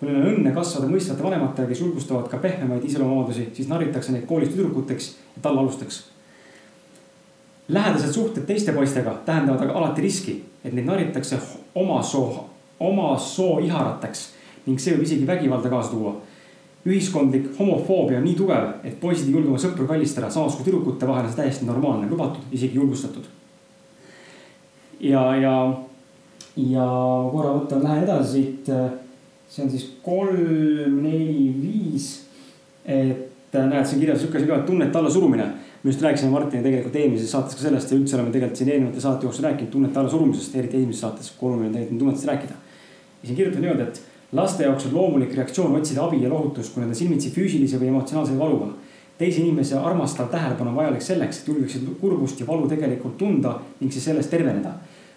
[0.02, 4.26] Kui neil on õnne kasvada mõistvate vanematega, kes julgustavad ka pehmemaid iseloomuomadusi, siis narritakse neid
[4.26, 6.08] koolis tüdrukuteks ja tallalusteks.
[7.68, 11.38] lähedased suhted teiste poistega tähendavad aga alati riski, et neid narritakse
[11.76, 12.50] oma soo,
[12.80, 14.32] oma soo iharateks
[14.66, 16.16] ning see võib isegi vägivalda kaasa tuua
[16.86, 21.08] ühiskondlik homofoobia on nii tugev, et poisid ei julge oma sõpru kallistada, samas kui tüdrukute
[21.08, 23.28] vahel on see täiesti normaalne, lubatud, isegi julgustatud.
[25.00, 25.54] ja, ja,
[26.58, 26.88] ja
[27.32, 28.74] korra võtan, lähen edasi siit.
[29.52, 32.12] See on siis kolm, neli, viis.
[32.86, 35.46] et näed, siin kirjas sihuke et tunnete allasurumine.
[35.84, 39.02] me just rääkisime Martini tegelikult eelmises saates ka sellest ja üldse oleme tegelikult siin eelnevate
[39.02, 42.54] saate jooksul rääkinud tunnete allasurumisest, eriti esimeses saates, kui oluline on tegelikult tunnetest rääkida.
[43.22, 46.84] ja siin kirjutab niimoodi, et laste jaoks on loomulik reaktsioon otsida abi ja lohutust, kui
[46.84, 48.68] nad on silmitsi füüsilise või emotsionaalse valuga.
[49.18, 53.92] teise inimese armastav tähelepanu on vajalik selleks, et julgeksid kurbust ja valu tegelikult tunda ning
[53.92, 54.74] siis sellest terveneda.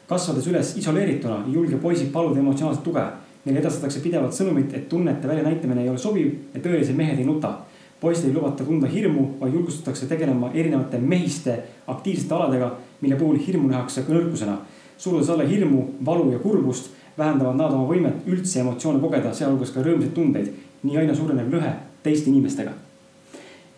[0.09, 3.05] kasvades üles isoleerituna, ei julge poisid paluda emotsionaalset tuge.
[3.45, 7.59] Neile edastatakse pidevalt sõnumit, et tunnete väljanäitamine ei ole sobiv ja tõelised mehed ei nuta.
[8.01, 12.71] poistel ei lubata tunda hirmu, vaid julgustatakse tegelema erinevate mehiste aktiivsete aladega,
[13.01, 14.57] mille puhul hirmu nähakse nõrkusena.
[14.99, 19.83] surudes alla hirmu, valu ja kurbust vähendavad nad oma võimet üldse emotsioone kogeda, sealhulgas ka
[19.83, 20.51] rõõmsaid tundeid.
[20.83, 21.73] nii aina suureneb lõhe
[22.03, 22.73] teiste inimestega.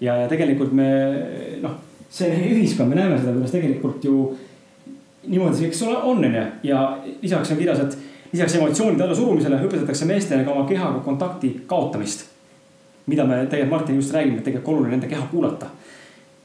[0.01, 0.89] ja, ja tegelikult me
[1.63, 1.77] noh,
[2.11, 4.37] see ühiskond, me näeme seda, kuidas tegelikult ju
[5.27, 6.43] niimoodi see, eks ole, on, onju.
[6.63, 7.99] ja lisaks on kirjas, et
[8.37, 12.27] lisaks emotsioonide allasurumisele õpetatakse meestele ka oma kehaga kontakti kaotamist.
[13.07, 15.67] mida me tegelikult Martin just räägime, tegelikult oluline nende keha kuulata.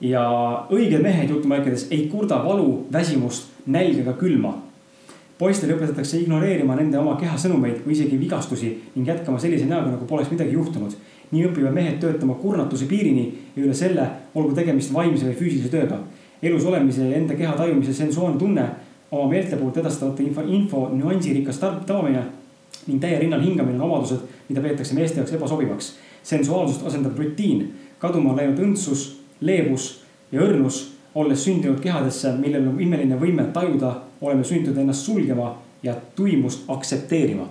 [0.02, 0.24] ja
[0.72, 4.54] õiged mehed jutumärkides ei kurda valu, väsimust, nälga ega külma
[5.42, 10.06] poistele õpetatakse ignoreerima nende oma keha sõnumeid või isegi vigastusi ning jätkama sellise näoga, nagu
[10.06, 10.94] poleks midagi juhtunud.
[11.32, 13.24] nii õpivad mehed töötama kurnatuse piirini
[13.56, 16.00] ja üle selle, olgu tegemist vaimse või füüsilise tööga.
[16.42, 18.66] elus olemise ja enda keha tajumise sensuaalne tunne,
[19.12, 22.24] oma meelte poolt edastavate info, info nüansirikas tabamine
[22.88, 25.94] ning täie rinnal hingamine on omadused, mida peetakse meeste jaoks ebasobivaks.
[26.24, 27.66] sensuaalsust asendab rutiin,
[28.00, 33.96] kaduma on läinud õndsus, leebus ja õrnus olles sündinud kehadesse, millel on imeline võime tajuda,
[34.22, 37.48] oleme sunnitud ennast sulgema ja tuimust aktsepteerima.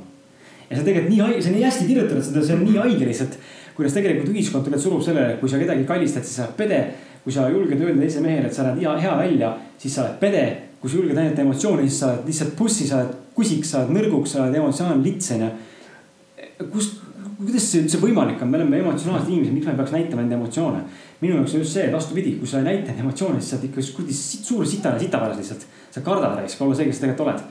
[0.70, 3.38] ja see on tegelikult nii, see on nii hästi kirjutatud, see on nii haige lihtsalt.
[3.76, 6.80] kuidas tegelikult ühiskond tegelikult surub sellele, kui sa kedagi kallistad, siis sa oled pede.
[7.24, 10.20] kui sa julged öelda teisele mehele, et sa näed hea, hea välja, siis sa oled
[10.20, 10.69] pede.
[10.80, 13.94] Kui sa julged näidata emotsioone, siis sa oled lihtsalt pussi, sa oled kusiks, sa oled
[13.98, 15.50] nõrguks, sa oled emotsionaalne lits onju.
[16.72, 17.00] kust,
[17.40, 20.82] kuidas see üldse võimalik on, me oleme emotsionaalsed inimesed, miks me peaks näitama enda emotsioone?
[21.20, 23.68] minu jaoks on just see, vastupidi, kui sa ei näita enda emotsioone, siis sa oled
[23.68, 25.66] ikka kuradi suur sitane sitapäras lihtsalt.
[25.90, 27.44] sa kardad raisk olla see, kes sa tegelikult oled.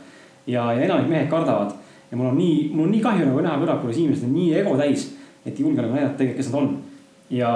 [0.47, 1.75] ja, ja enamik mehed kardavad
[2.11, 4.53] ja mul on nii, mul on nii kahju nagu näha kõrval, kuidas inimesed on nii
[4.61, 5.05] ego täis,
[5.45, 6.71] et ei julge nagu näidata tegelikult, kes nad on.
[7.29, 7.51] ja,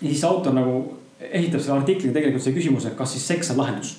[0.00, 0.76] ja siis autor nagu
[1.18, 3.96] esitab selle artikliga tegelikult see küsimuse, kas siis seks on lahendus.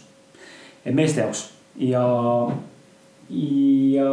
[0.94, 1.50] Meeste jaoks
[1.82, 2.06] ja,
[3.30, 4.12] ja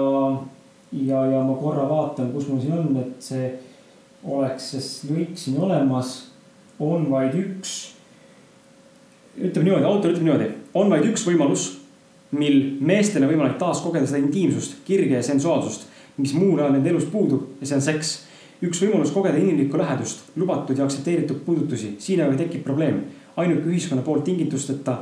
[0.93, 3.49] ja, ja ma korra vaatan, kus mul siin on, et see
[4.29, 6.12] oleks see lõik siin olemas,
[6.83, 7.93] on vaid üks.
[9.39, 11.68] ütleme niimoodi, autor ütleb niimoodi, on vaid üks võimalus,
[12.37, 15.89] mil meestel on võimalik taas kogeda seda intiimsust, kirge ja sensuaalsust,
[16.20, 18.12] mis muul ajal nende elus puudub ja see on seks.
[18.62, 23.03] üks võimalus kogeda inimlikku lähedust, lubatud ja aktsepteeritud puudutusi, siin aga tekib probleem.
[23.37, 24.99] ainuke ühiskonna poolt tingitusteta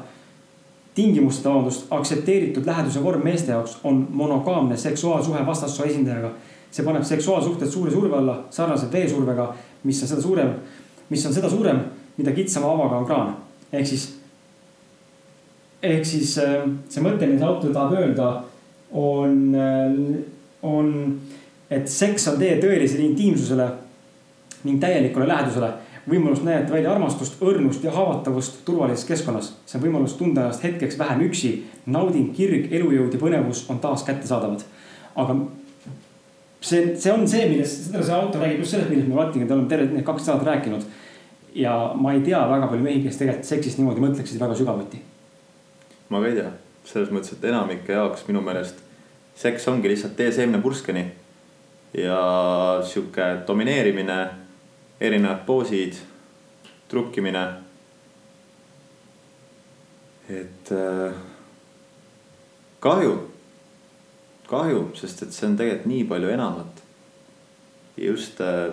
[0.94, 6.30] tingimusteta, vabandust, aktsepteeritud läheduse vorm meeste jaoks on monogaamne seksuaalsuhe vastassoo esindajaga.
[6.70, 10.52] see paneb seksuaalsuhted suure surve alla, sarnaselt veesurvega, mis on seda suurem,
[11.08, 11.80] mis on seda suurem,
[12.16, 13.36] mida kitsama avaga on kraan.
[13.72, 14.04] ehk siis,
[15.82, 18.30] ehk siis äh, see mõte, mida autor tahab öelda,
[18.92, 20.22] on, äh,
[20.62, 21.20] on,
[21.70, 23.68] et seks on tee tõelisele intiimsusele
[24.64, 25.72] ning täielikule lähedusele
[26.10, 29.52] võimalus näidata välja armastust, õrnust ja haavatavust turvalises keskkonnas.
[29.66, 31.64] see on võimalus tunda ennast hetkeks vähem üksi.
[31.86, 34.64] nauding, kirg, elujõud ja põnevus on taas kättesaadavad.
[35.16, 35.36] aga
[36.60, 39.68] see, see on see, millest, seda see autor räägib just sellest, millest me Martiniga oleme
[39.68, 40.84] terve need kaks nädalat rääkinud.
[41.54, 45.00] ja ma ei tea väga palju mehi, kes tegelikult seksist niimoodi mõtleksid väga sügavuti.
[46.08, 46.52] ma ka ei tea,
[46.84, 48.84] selles mõttes, et enamike jaoks minu meelest
[49.34, 51.06] seks ongi lihtsalt tee seemnepurskeni.
[51.94, 52.20] ja
[52.86, 54.18] sihuke domineerimine
[55.00, 55.94] erinevad poosid,
[56.88, 57.48] trukkimine.
[60.30, 61.14] et äh,
[62.80, 63.14] kahju,
[64.46, 66.84] kahju, sest et see on tegelikult nii palju enamat.
[67.96, 68.70] just, äh,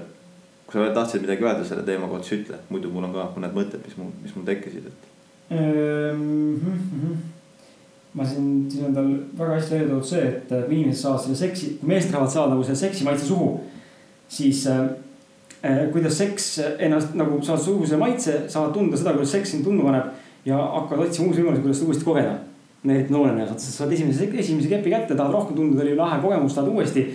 [0.67, 3.55] kui sa tahtsid midagi öelda selle teema kohta, siis ütle, muidu mul on ka mõned
[3.55, 5.09] mõtted, mis mul, mis mul tekkisid, et.
[5.49, 7.17] Mm -hmm.
[8.13, 11.35] ma siin, siin on tal väga hästi välja toodud see, et kui inimesed saavad selle
[11.35, 13.63] seksi, kui mehed tahavad saada nagu selle seksi maitse suhu,
[14.27, 15.06] siis äh, äh,
[15.91, 19.89] kuidas seks ennast nagu saad suhu selle maitse, saavad tunda seda, kuidas seks sind tundma
[19.89, 22.37] paneb ja hakkavad otsima uusi võimalusi, kuidas seda uuesti kogeda
[22.85, 26.69] eriti noorena, saad, saad esimese, esimese kepi kätte, tahad rohkem tunda, oli lahe kogemus, tahad
[26.71, 27.07] uuesti.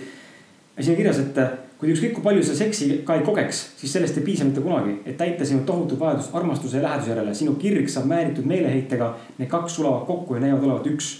[0.77, 1.39] ja siin on kirjas, et
[1.79, 4.95] kui ükskõik kui palju sa seksi ka ei kogeks, siis sellest ei piisa mitte kunagi,
[5.05, 7.33] et täita sinu tohutut vajadust armastuse ja läheduse järele.
[7.33, 11.13] sinu kirg saab määritud meeleheitega, need kaks sulavad kokku ja näivad olevat üks.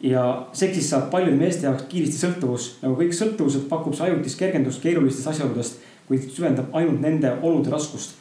[0.00, 4.82] ja seksist saab paljude meeste jaoks kiiresti sõltuvus, nagu kõik sõltuvused pakub see ajutist kergendust
[4.82, 8.16] keerulistest asjaoludest, kuid süvendab ainult nende olude raskust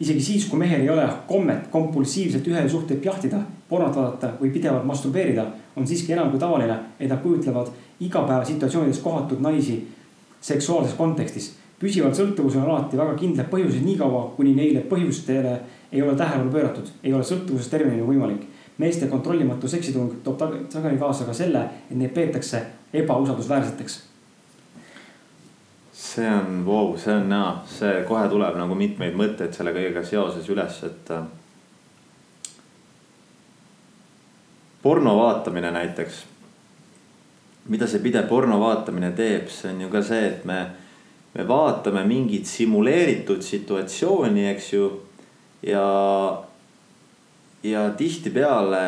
[0.00, 4.86] isegi siis, kui mehel ei ole kommet kompulsiivselt ühe suhteid jahtida, pornot vaadata või pidevalt
[4.88, 5.44] masturbeerida,
[5.76, 7.68] on siiski enam kui tavaline, et nad kujutlevad
[8.00, 9.82] igapäevasituatsioonides kohatud naisi
[10.40, 11.56] seksuaalses kontekstis.
[11.80, 15.54] püsivalt sõltuvusel on alati väga kindlad põhjused, niikaua kuni neile põhjustele
[15.92, 18.44] ei ole tähelepanu pööratud, ei ole sõltuvusest tervenini võimalik.
[18.78, 22.62] meeste kontrollimatu seksitung toob sageli kaasa ka selle, et neid peetakse
[22.92, 24.09] ebausaldusväärseteks
[26.00, 30.48] see on wow,, see on näha, see kohe tuleb nagu mitmeid mõtteid selle kõigega seoses
[30.48, 31.12] üles, et.
[31.12, 31.26] Äh,
[34.80, 36.24] porno vaatamine näiteks.
[37.68, 40.60] mida see pidev porno vaatamine teeb, see on ju ka see, et me,
[41.34, 44.86] me vaatame mingit simuleeritud situatsiooni, eks ju.
[45.68, 45.84] ja,
[47.62, 48.80] ja tihtipeale,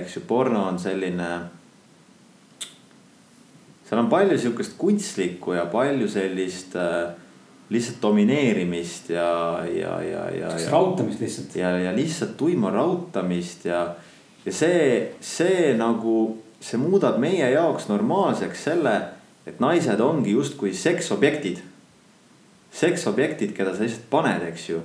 [0.00, 1.28] eks ju, porno on selline
[3.84, 7.12] seal on palju sihukest kunstlikku ja palju sellist äh,
[7.68, 10.70] lihtsalt domineerimist ja, ja, ja, ja.
[10.70, 11.56] rautamist lihtsalt.
[11.56, 13.94] ja, ja lihtsalt tuima rautamist ja,
[14.44, 18.96] ja see, see nagu, see muudab meie jaoks normaalseks selle,
[19.46, 21.60] et naised ongi justkui seksobjektid.
[22.74, 24.80] seksobjektid, keda sa lihtsalt paned, eks ju.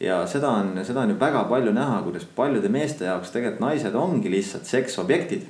[0.00, 3.94] ja seda on, seda on ju väga palju näha, kuidas paljude meeste jaoks tegelikult naised
[3.94, 5.48] ongi lihtsalt seksobjektid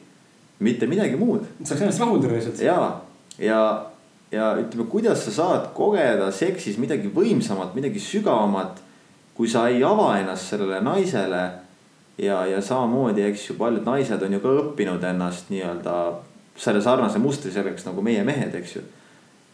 [0.61, 1.47] mitte midagi muud.
[1.65, 2.61] saaks ennast rahuldada lihtsalt.
[2.65, 3.01] ja,
[3.39, 3.63] ja,
[4.33, 8.81] ja ütleme, kuidas sa saad kogeda seksis midagi võimsamat, midagi sügavamat.
[9.35, 11.45] kui sa ei ava ennast sellele naisele.
[12.19, 15.97] ja, ja samamoodi, eks ju, paljud naised on ju ka õppinud ennast nii-öelda
[16.61, 18.83] selle sarnase mustri selleks nagu meie mehed, eks ju.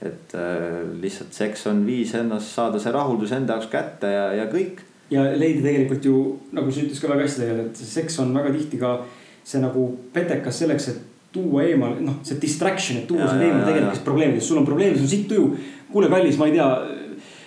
[0.03, 4.49] et äh, lihtsalt seks on viis ennast saada see rahuldus enda jaoks kätte ja, ja
[4.51, 4.83] kõik.
[5.11, 6.17] ja leida tegelikult ju
[6.53, 8.99] nagu sa ütlesid ka väga hästi tegelikult, seks on väga tihti ka
[9.47, 11.03] see nagu petekas selleks, et
[11.36, 15.07] tuua eemale, noh, see distraction, et tuua sind eemale tegelikest probleemidest, sul on probleem, sul
[15.07, 15.49] on sitt tuju.
[15.92, 16.68] kuule, kallis, ma ei tea.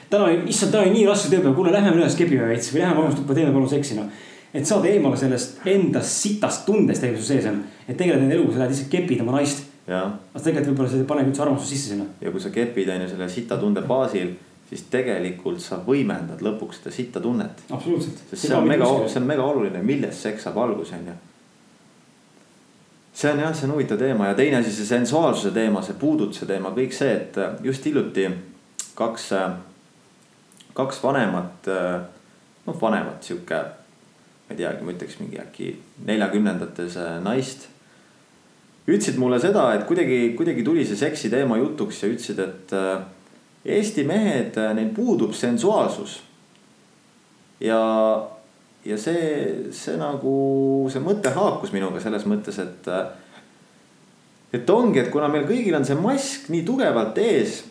[0.10, 3.36] täna, issand, täna oli nii raske tööpäev, kuule, lähme üles kepime veits või lähme valmistuppa,
[3.38, 4.10] teeme palun seksi, noh.
[4.54, 7.64] et saada eemale sellest enda sitast tundest, mis sul sees on.
[7.88, 9.66] et tegeled enda eluga, sa lähed lihtsalt kepid oma naist.
[9.90, 12.08] aga tegelikult võib-olla see paneb üldse armastust sisse sinna.
[12.22, 14.38] ja kui sa kepid, on ju, selle sita tunde baasil
[14.70, 17.66] siis tegelikult sa võimendad lõpuks seda sitta tunnet.
[17.70, 18.22] absoluutselt.
[18.30, 21.18] sest see on mega, see on mega oluline, millest seks saab alguse, on ju
[23.20, 26.48] see on jah, see on huvitav teema ja teine asi, see sensuaalsuse teema, see puudutuse
[26.48, 28.30] teema, kõik see, et äh, just hiljuti
[28.96, 29.58] kaks, äh,
[30.78, 31.98] kaks vanemat, äh,
[32.68, 33.60] noh vanemat sihuke.
[34.50, 35.68] ma ei teagi, ma ütleks mingi äkki
[36.08, 37.68] neljakümnendates naist.
[38.88, 42.78] ütlesid mulle seda, et kuidagi, kuidagi tuli see seksi teema jutuks ja ütlesid, et
[43.66, 46.22] Eesti mehed, neil puudub sensuaalsus.
[47.60, 47.80] ja
[48.86, 50.36] ja see, see nagu,
[50.92, 52.88] see mõte haakus minuga selles mõttes, et.
[54.56, 57.64] et ongi, et kuna meil kõigil on see mask nii tugevalt ees.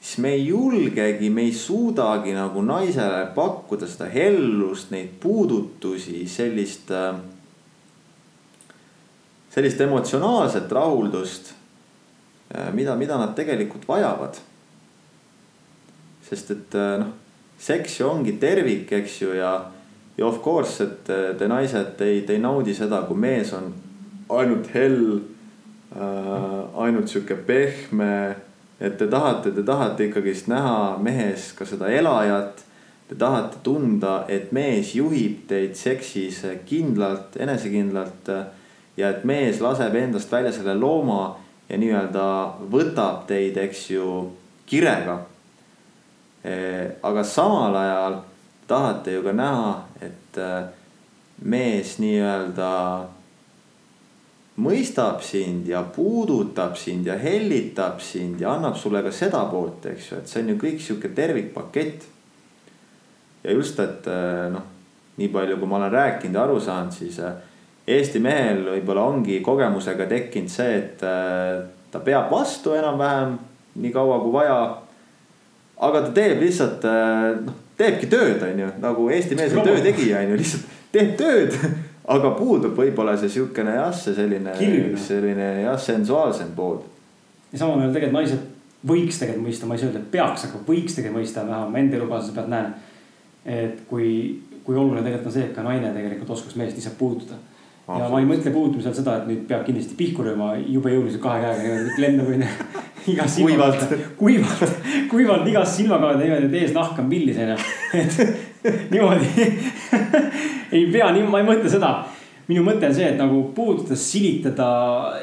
[0.00, 6.92] siis me ei julgegi, me ei suudagi nagu naisele pakkuda seda hellust, neid puudutusi, sellist.
[9.56, 11.54] sellist emotsionaalset rahuldust,
[12.76, 14.36] mida, mida nad tegelikult vajavad.
[16.28, 17.14] sest et noh,
[17.58, 19.54] seks ju ongi tervik, eks ju, ja
[20.18, 21.04] ja of course, et
[21.38, 23.72] te naised, te ei, te ei naudi seda, kui mees on
[24.28, 25.20] ainult hell
[25.96, 26.82] äh,.
[26.82, 28.36] ainult sihuke pehme.
[28.80, 32.64] et te tahate, te tahate ikkagist näha mehes ka seda elajat.
[33.08, 38.28] Te tahate tunda, et mees juhib teid seksis kindlalt, enesekindlalt.
[38.96, 41.36] ja et mees laseb endast välja selle looma
[41.68, 42.26] ja nii-öelda
[42.72, 44.30] võtab teid, eks ju,
[44.66, 45.20] kirega.
[47.02, 48.20] aga samal ajal
[48.66, 50.68] tahate ju ka näha, et äh,
[51.46, 52.70] mees nii-öelda
[54.62, 60.10] mõistab sind ja puudutab sind ja hellitab sind ja annab sulle ka seda poolt, eks
[60.10, 62.06] ju, et see on ju kõik sihuke tervikpakett.
[63.44, 64.64] ja just, et äh, noh,
[65.16, 67.36] nii palju, kui ma olen rääkinud ja aru saanud, siis äh,
[67.86, 73.36] Eesti mehel võib-olla ongi kogemusega tekkinud see, et ta peab vastu enam-vähem
[73.78, 74.56] nii kaua kui vaja.
[75.86, 76.82] aga ta teeb lihtsalt
[77.44, 81.56] noh, teebki tööd, on ju, nagu Eesti mees on töötegija, on ju, lihtsalt teeb tööd
[82.16, 84.54] aga puudub võib-olla see siukene jah, see selline,
[85.02, 86.78] selline jah, sensuaalsem pool.
[87.52, 88.44] ja samal ajal tegelikult naised
[88.86, 91.82] võiks tegelikult mõista, ma ei saa öelda, et peaks, aga võiks tegelikult mõista, vähemalt ma
[91.82, 92.72] enda elukaaslase pealt näen.
[93.46, 94.08] et kui,
[94.64, 97.38] kui oluline tegelikult on see, et ka naine tegelikult oskaks meest lihtsalt puudutada
[97.86, 101.42] ja ma ei mõtle puudumisel seda, et nüüd peab kindlasti pihku lööma jube jõuliselt kahe
[101.44, 102.84] käega niimoodi, lendab onju.
[103.12, 104.76] Igas kuivalt, kuivalt,
[105.10, 107.56] kuivalt igas silmakaarde niimoodi, et ees nahk on pillis onju.
[108.00, 108.18] et
[108.92, 109.48] niimoodi
[110.72, 111.92] ei pea, nii, ma ei mõtle seda.
[112.48, 114.68] minu mõte on see, et nagu puudutada, silitada,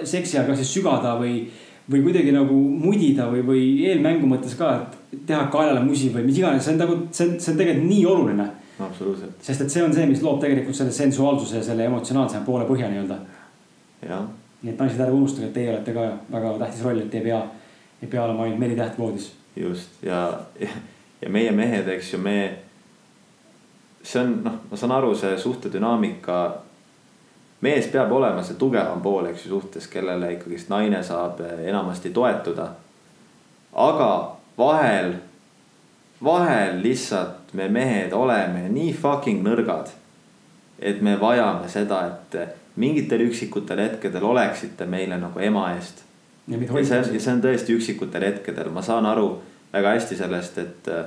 [0.07, 1.45] seksi kas siis sügada või,
[1.91, 4.73] või kuidagi nagu mudida või, või eelmängu mõttes ka,
[5.13, 7.89] et teha kaelale musi või mis iganes, see on nagu, see on, see on tegelikult
[7.89, 9.35] nii oluline absoluutselt.
[9.41, 12.89] sest et see on see, mis loob tegelikult selle sensuaalsuse ja selle emotsionaalsema poole põhja
[12.91, 13.19] nii-öelda.
[14.63, 17.27] nii et naised, ärge unustage, et teie olete ka väga tähtis roll, et te ei
[17.27, 17.41] pea,
[18.03, 19.31] ei pea olema ainult Meri Täht voodis.
[19.55, 20.67] just ja, ja,
[21.21, 22.57] ja meie mehed, eks ju, me.
[24.03, 26.39] see on noh, ma saan aru, see suhtedünaamika.
[27.61, 32.67] mees peab olema see tugevam pool, eks ju, suhtes, kellele ikkagist naine saab enamasti toetuda.
[33.73, 34.09] aga
[34.57, 35.13] vahel
[36.23, 39.87] vahel lihtsalt me mehed oleme nii fucking nõrgad.
[40.79, 46.03] et me vajame seda, et mingitel üksikutel hetkedel oleksite meile nagu ema eest.
[46.47, 49.29] Ja, see on, ja see on tõesti üksikutel hetkedel, ma saan aru
[49.73, 51.05] väga hästi sellest, et äh,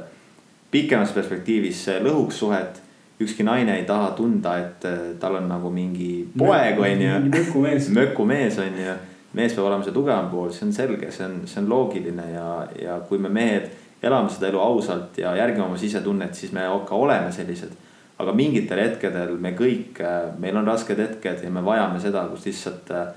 [0.70, 2.82] pikemas perspektiivis see lõhuks suhet
[3.20, 7.20] ükski naine ei taha tunda, et äh, tal on nagu mingi poeg, onju.
[7.30, 7.89] mökumees.
[7.89, 8.97] mökumees, onju.
[9.32, 12.47] mees peab olema see tugevam pool, see on selge, see on, see on loogiline ja,
[12.82, 13.70] ja kui me mehed
[14.03, 17.72] elame seda elu ausalt ja järgime oma sisetunnet, siis me ka oleme sellised.
[18.18, 22.47] aga mingitel hetkedel me kõik, äh, meil on rasked hetked ja me vajame seda, kus
[22.49, 23.09] lihtsalt äh,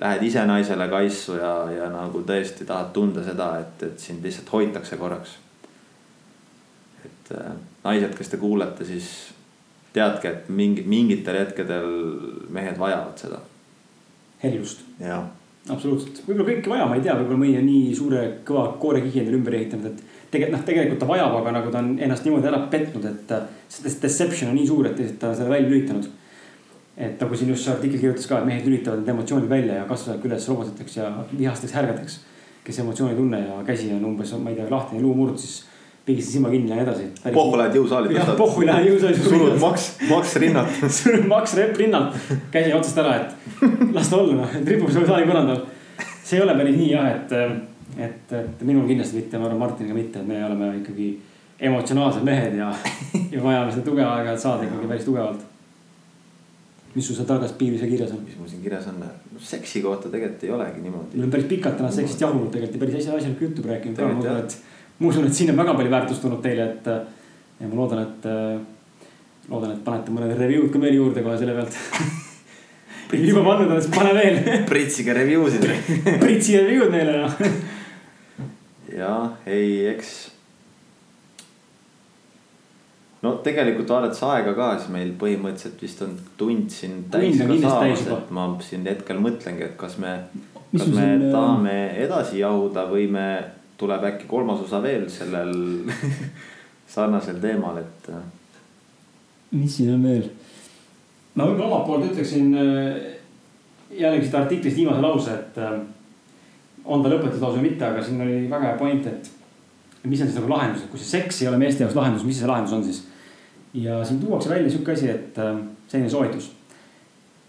[0.00, 4.52] lähed ise naisele kaisu ja, ja nagu tõesti tahad tunda seda, et, et sind lihtsalt
[4.52, 5.36] hoitakse korraks.
[7.04, 7.52] et äh,
[7.84, 9.10] naised, kes te kuulate, siis
[9.92, 11.90] teadke, et mingi, mingitel hetkedel
[12.48, 13.42] mehed vajavad seda.
[14.44, 14.86] heljust.
[15.00, 15.26] jah
[15.68, 19.38] absoluutselt, võib-olla kõike vaja, ma ei tea, võib-olla mõni on nii suure kõva koorekihi endale
[19.38, 22.62] ümber ehitanud, et tegelikult noh, tegelikult ta vajab, aga nagu ta on ennast niimoodi ära
[22.72, 26.08] petnud, et äh, see deception on nii suur, et ta on selle välja lülitanud.
[27.00, 29.88] Et nagu siin just see artikkel kirjutas ka, et mehed lülitavad need emotsioonid välja ja
[29.88, 32.20] kasvavad üles robotiteks ja vihasteks härgadeks.
[32.64, 35.64] kes emotsioone ei tunne ja käsi on umbes, ma ei tea, lahtine luumurd, siis
[36.04, 37.06] pigistan silma kinni ja nii edasi.
[37.32, 38.14] pohhu lähed jõusaali.
[38.14, 39.22] jah, pohhu lähed jõusaali.
[39.24, 42.16] surud maks, maks rinnalt surud maks rinnalt,
[42.52, 45.64] käsi otsast ära, et las ta olla et ripub seal saali põrandal.
[46.24, 47.36] see ei ole päris nii jah, et
[47.98, 51.08] et, et minul kindlasti mitte, ma arvan Martiniga mitte, et me oleme ikkagi
[51.60, 52.70] emotsionaalsed mehed ja,
[53.32, 55.49] ja vajame seda tuge aeg-ajalt saada ikkagi päris tugevalt.
[56.94, 58.24] Mis sul seal targas piiris ja kirjas on?
[58.26, 59.02] mis mul siin kirjas on
[59.38, 61.16] seksi kohta tegelikult ei olegi niimoodi.
[61.16, 64.18] me oleme päris pikalt täna seksist jahunud tegelikult ja päris asjalikku juttu rääkinud ka, ma
[64.18, 64.56] usun, et.
[64.98, 66.90] ma usun, et siin on väga palju väärtust tulnud teile, et
[67.60, 68.28] ja ma loodan, et
[69.50, 71.78] loodan, et panete mõned review'd ka veel juurde kohe selle pealt
[73.30, 74.40] juba pannud siis pane veel.
[74.68, 75.66] pritsige review sid
[76.22, 77.38] pritsige review'd meile noh
[79.00, 80.14] jah, ei, eks.
[83.22, 88.06] No tegelikult vaadates aega ka, siis meil põhimõtteliselt vist on tund siin täis ka saamas,
[88.16, 90.16] et ma siin hetkel mõtlengi, et kas me,
[90.72, 93.28] kas me siin, äh, tahame edasi jahuda või me,
[93.80, 95.54] tuleb äkki kolmas osa veel sellel
[96.94, 98.12] sarnasel teemal, et.
[98.12, 98.24] Äh.
[99.56, 100.28] mis siin on veel?
[101.34, 103.02] ma võib-olla omalt poolt ütleksin äh,
[104.00, 105.60] jällegi siit artiklist viimase lause, et
[106.84, 109.30] on ta lõpetatud või mitte, aga siin oli väga hea point, et
[110.08, 112.40] mis on siis nagu lahendus, et kui see seks ei ole meeste jaoks lahendus, mis
[112.40, 113.02] see lahendus on siis?
[113.74, 115.56] Ja siin tuuakse välja sihuke asi, et äh,
[115.88, 116.52] selline soovitus.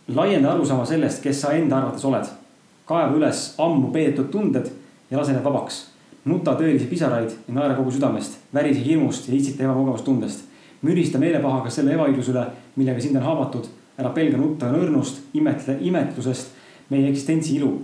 [0.08, 2.26] laienda arusaama sellest, kes sa enda arvates oled.
[2.86, 4.72] kaeva üles ammu peetud tunded
[5.12, 5.86] ja lase need vabaks.
[6.26, 10.44] nuta tõelisi pisaraid ja naera kogu südamest, värise hirmust ja itsita ebamugavustundest.
[10.82, 12.46] mürista meelepahaga selle ebaõigluse üle,
[12.76, 13.68] millega sind on haavatud.
[13.98, 16.48] ära pelga nutta õrnust, imetle, imetlusest,
[16.90, 17.78] meie eksistentsi ilu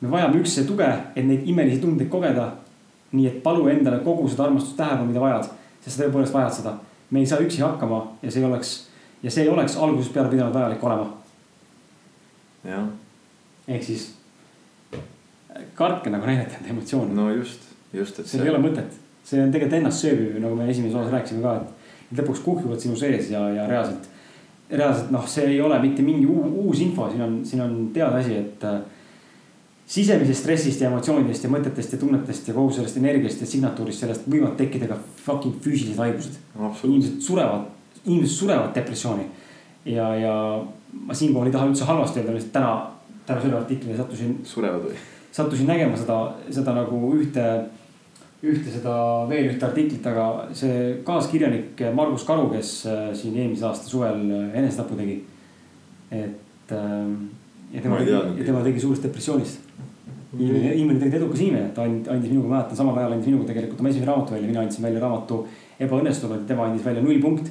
[0.00, 2.52] me vajame üksteise tuge, et neid imelisi tundeid kogeda.
[3.08, 5.46] nii et palu endale kogu seda armastust, tähelepanu, mida vajad,
[5.80, 6.74] sest sa tõepoolest vajad seda.
[7.10, 8.74] Me ei saa üksi hakkama ja see ei oleks,
[9.22, 11.08] ja see ei oleks algusest peale pidanud vajalik olema.
[12.64, 12.86] jah.
[13.68, 14.10] ehk siis
[15.74, 17.14] kartke nagu näidata enda emotsioone.
[17.14, 18.26] no just, just, et.
[18.26, 21.56] seal ei ole mõtet, see on tegelikult ennast sööbiv, nagu me esimeses osas rääkisime ka,
[21.62, 24.08] et lõpuks kuhjuvad sinu sees ja, ja reaalselt,
[24.70, 28.36] reaalselt noh, see ei ole mitte mingi uus info, siin on, siin on teada asi,
[28.36, 28.68] et
[29.88, 34.26] sisemisest stressist ja emotsioonidest ja mõtetest ja tunnetest ja kogu sellest energiast ja signatuurist, sellest
[34.28, 36.34] võivad tekkida ka fucking füüsilised haigused.
[36.84, 37.64] inimesed surevad,
[38.04, 39.24] inimesed surevad depressiooni.
[39.84, 40.34] ja, ja
[40.92, 42.72] ma siinkohal ei taha üldse halvasti öelda, lihtsalt täna,
[43.26, 44.34] täna selle artiklile sattusin.
[44.44, 44.96] surevad või?
[45.32, 46.18] sattusin nägema seda,
[46.50, 47.46] seda nagu ühte,
[48.42, 48.96] ühte seda
[49.30, 54.20] veel ühte artiklit, aga see kaaskirjanik Margus Karu, kes äh, siin eelmise aasta suvel
[54.52, 55.22] enesetapu tegi.
[56.10, 57.14] et ähm,
[57.72, 59.67] ja tema ja tema tegi suurest depressioonist
[60.36, 63.92] inimene, inimene tegelikult edukas inimene, ta andis minuga, mäletan, samal ajal andis minuga tegelikult oma
[63.92, 65.40] esimese raamatu välja, mina andsin välja raamatu
[65.78, 67.50] Ebaõnnestunud, tema andis välja null punkt.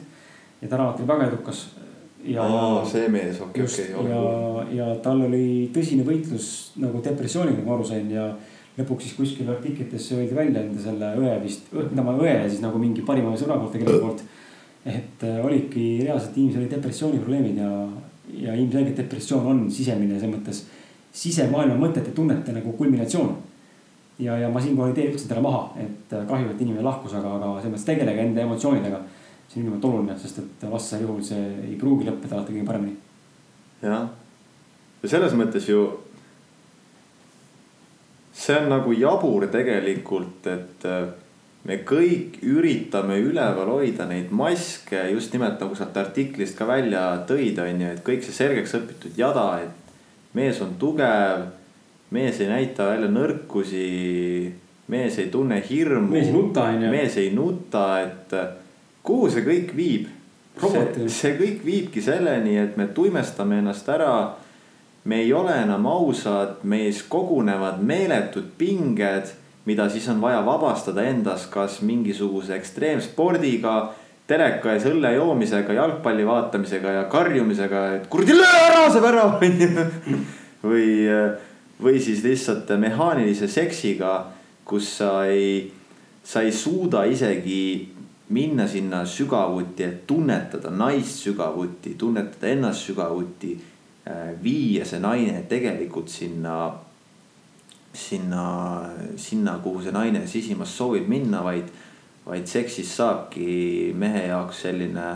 [0.62, 1.68] ja ta raamat oli väga edukas.
[2.24, 4.10] ja Aa, see mees, okei, okei.
[4.10, 4.22] ja,
[4.74, 8.32] ja tal oli tõsine võitlus nagu depressiooniga, ma aru sain ja
[8.78, 12.82] lõpuks siis kuskil artiklites öeldi välja enda selle õe vist, mida ma õe siis nagu
[12.82, 14.26] mingi parima sõbra poolt tegelikult poolt.
[14.86, 17.72] et äh, olidki reaalselt inimesel olid depressiooniprobleemid ja,
[18.44, 20.62] ja ilmselgelt depressioon on sisemine selles mõttes
[21.14, 23.36] sisemaailma mõtete, tunnete nagu kulminatsioon.
[24.20, 27.36] ja, ja ma siinkohal ei tee üldse talle maha, et kahju, et inimene lahkus, aga,
[27.38, 29.02] aga selles mõttes tegelege enda emotsioonidega.
[29.48, 32.98] see on ülimalt oluline, sest et vastasel juhul see ei pruugi lõppeda alati kõige paremini.
[33.82, 34.10] jah,
[35.04, 35.86] ja selles mõttes ju.
[38.34, 41.08] see on nagu jabur tegelikult, et äh,
[41.68, 47.60] me kõik üritame üleval hoida neid maske just nimelt nagu sealt artiklist ka välja tõid,
[47.60, 49.77] on ju, et kõik see selgeks õpitud jada, et
[50.38, 51.48] mees on tugev,
[52.14, 53.88] mees ei näita välja nõrkusi,
[54.94, 56.12] mees ei tunne hirmu.
[56.14, 56.92] mees ei nuta, onju.
[56.94, 58.38] mees ei nuta, et
[59.04, 60.14] kuhu see kõik viib?
[60.58, 64.14] see, see kõik viibki selleni, et me tuimestame ennast ära.
[65.08, 69.30] me ei ole enam ausad, meis kogunevad meeletud pinged,
[69.66, 73.78] mida siis on vaja vabastada endas, kas mingisuguse ekstreemspordiga
[74.28, 79.88] teleka ees õlle joomisega, jalgpalli vaatamisega ja karjumisega, et kuradi löö ära see värav onju.
[80.68, 80.90] või,
[81.84, 84.18] või siis lihtsalt mehaanilise seksiga,
[84.68, 85.70] kus sa ei,
[86.24, 87.62] sa ei suuda isegi
[88.36, 93.56] minna sinna sügavuti, et tunnetada naist sügavuti, tunnetada ennast sügavuti.
[94.44, 96.72] viia see naine tegelikult sinna,
[97.94, 98.44] sinna,
[99.20, 101.68] sinna, kuhu see naine sisimas soovib minna, vaid
[102.28, 105.08] vaid seksist saabki mehe jaoks selline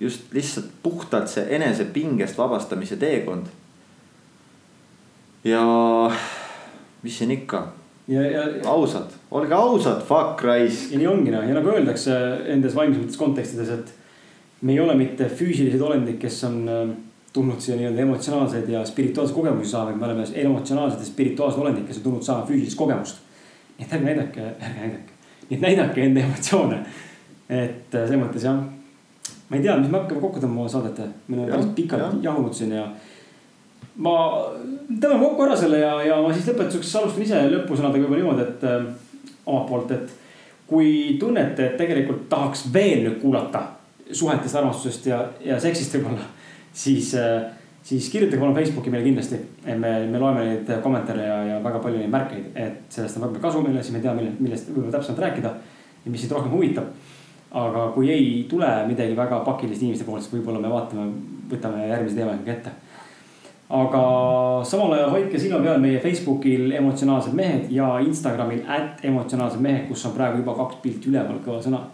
[0.00, 3.46] just lihtsalt puhtalt see enesepingest vabastamise teekond.
[5.44, 5.62] ja
[7.02, 7.66] mis siin ikka.
[8.66, 10.92] ausad, olge ausad, fuck raisk.
[10.92, 12.14] ja nii ongi noh, ja nagu öeldakse
[12.46, 13.92] nendes vaimsemates kontekstides, et
[14.62, 16.88] me ei ole mitte füüsilised olendid, kes on äh,
[17.32, 21.86] tulnud siia nii-öelda emotsionaalseid ja spirituaalseid kogemusi saama, vaid me oleme emotsionaalsed ja spirituaalsed olendid,
[21.90, 23.22] kes on tulnud saama füüsilist kogemust.
[23.78, 25.17] nii et ärge näidake, ärge näidake
[25.48, 26.80] nii et näidake enda emotsioone.
[27.48, 28.58] et äh, selles mõttes jah,
[29.48, 32.10] ma ei tea, mis me hakkame kokku tõmbama saadet, me oleme päris pikalt ja.
[32.28, 32.84] jahunud siin ja.
[34.04, 34.14] ma
[34.90, 38.66] tõmbame kokku ära selle ja, ja ma siis lõpetuseks alustan ise lõpusõnadega võib-olla niimoodi, et
[38.68, 40.16] äh, omalt poolt, et.
[40.68, 43.62] kui tunnete, et tegelikult tahaks veel nüüd kuulata
[44.12, 46.26] suhetest, armastusest ja, ja seksist võib-olla,
[46.76, 47.57] siis äh,
[47.88, 49.36] siis kirjutage palun Facebooki meile kindlasti.
[49.64, 53.40] me, me loeme neid kommentaare ja, ja väga palju neid märkeid, et sellest on väga
[53.46, 55.54] kasu meile, siis me teame, millest võib-olla täpsemalt rääkida.
[56.04, 56.90] ja mis sind rohkem huvitab.
[57.50, 61.06] aga kui ei tule midagi väga pakilist inimeste poolt, siis võib-olla me vaatame,
[61.48, 62.74] võtame järgmise teema ikkagi ette.
[63.80, 64.02] aga
[64.64, 70.04] samal ajal hoidke silma peal meie Facebookil emotsionaalsed mehed ja Instagramil at emotsionaalsed mehed, kus
[70.04, 71.86] on praegu juba kaks pilti üleval, kõva sõna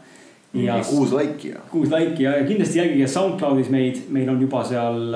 [0.54, 1.62] ja kuus laiki ja.
[1.70, 5.14] kuus laiki ja, kindlasti jälgige SoundCloudis meid, meil on juba seal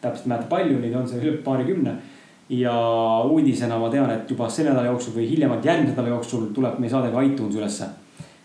[0.00, 1.94] täpselt ei mäleta, palju neid on seal üle paarikümne.
[2.50, 2.72] ja
[3.30, 6.90] uudisena ma tean, et juba selle nädala jooksul või hiljemalt järgmise nädala jooksul tuleb meie
[6.90, 7.86] saade ka iTunes ülesse.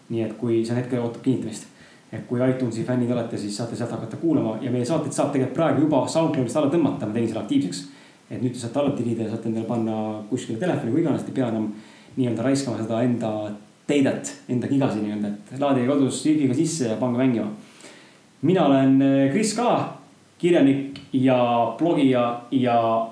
[0.10, 1.68] nii et kui see on hetkel ootab kinnitamist.
[2.12, 5.56] et kui iTunesi fännid olete, siis saate sealt hakata kuulama ja meie saateid saab tegelikult
[5.56, 7.84] praegu juba SoundCloudist alla tõmmata, ma tegin selle aktiivseks.
[8.30, 11.34] et nüüd te saate alla tirida ja saate endale panna kuskile telefoni või iganes, te
[11.34, 11.74] ei pea enam
[12.16, 13.32] nii-öelda raiskama seda enda
[13.88, 17.52] teidet, enda gigasi nii-öelda, et laadige kodus wifi'ga sisse ja pange mängima.
[18.42, 19.00] mina olen
[19.32, 20.05] Kris Kala
[20.38, 23.08] kirjanik ja blogija ja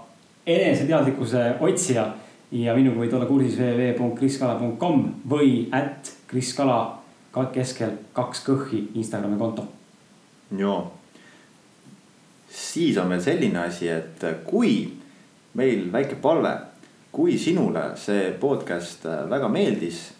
[0.45, 2.13] eneseteadlikkuse otsija.
[2.53, 4.99] ja minuga võid olla kursis www.kriskala.com
[5.29, 6.99] või at kriskala
[7.53, 9.65] keskel kaks kõhhi Instagrami konto.
[10.57, 10.91] joo,
[12.49, 14.93] siis on veel selline asi, et kui
[15.53, 16.51] meil väike palve,
[17.11, 20.11] kui sinule see podcast väga meeldis,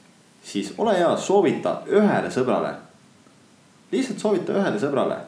[0.44, 2.74] siis ole hea, soovita ühele sõbrale.
[3.92, 5.22] lihtsalt soovita ühele sõbrale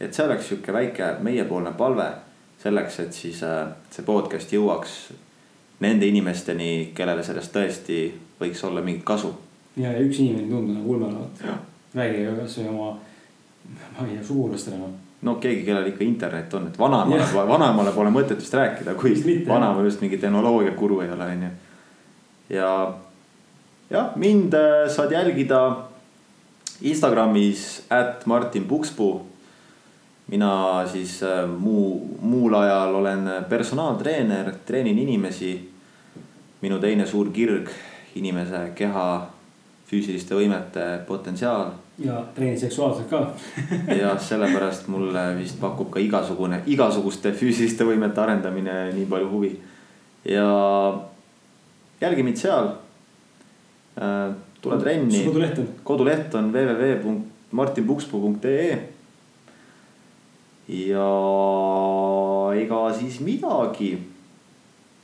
[0.00, 2.08] et see oleks sihuke väike meiepoolne palve
[2.62, 4.96] selleks, et siis äh, see podcast jõuaks
[5.80, 8.00] nende inimesteni, kellele sellest tõesti
[8.40, 9.32] võiks olla mingit kasu.
[9.76, 11.62] ja, ja üks inimene ei tundu nagu ulme olevat.
[11.94, 12.90] räägi kasvõi oma,
[13.98, 18.12] ma ei tea, sugulastele noh no keegi, kellel ikka internet on, et vanaemale, vanaemale pole
[18.14, 19.14] mõtet vist rääkida, kui
[19.48, 21.50] vanaema just mingi tehnoloogia guru ei ole, onju.
[22.56, 22.72] ja
[23.90, 25.60] jah, mind äh, saad jälgida
[26.80, 29.29] Instagramis, at Martin Pukspuu
[30.30, 35.68] mina siis äh, muu, muul ajal olen personaaltreener, treenin inimesi.
[36.60, 37.70] minu teine suur kirg,
[38.14, 39.04] inimese keha
[39.88, 41.70] füüsiliste võimete potentsiaal
[42.04, 43.32] ja treenid seksuaalselt ka
[44.00, 49.60] ja sellepärast mulle vist pakub ka igasugune, igasuguste füüsiliste võimete arendamine nii palju huvi.
[50.24, 50.46] ja
[52.00, 52.68] jälgi mind seal.
[54.62, 55.24] tule trenni.
[55.24, 55.68] koduleht on?
[55.84, 58.78] koduleht on www.martinpukspuu.ee.
[60.70, 61.08] ja
[62.54, 63.90] ega siis midagi.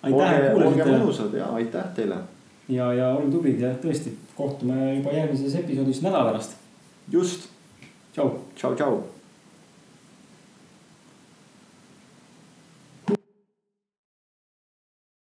[0.07, 2.21] olge mõnusad ja aitäh teile.
[2.69, 6.57] ja, ja olge tublid ja tõesti, kohtume juba järgmises episoodis nädala pärast.
[7.11, 7.51] just,
[8.15, 8.31] tšau.
[8.55, 9.16] tšau, tšau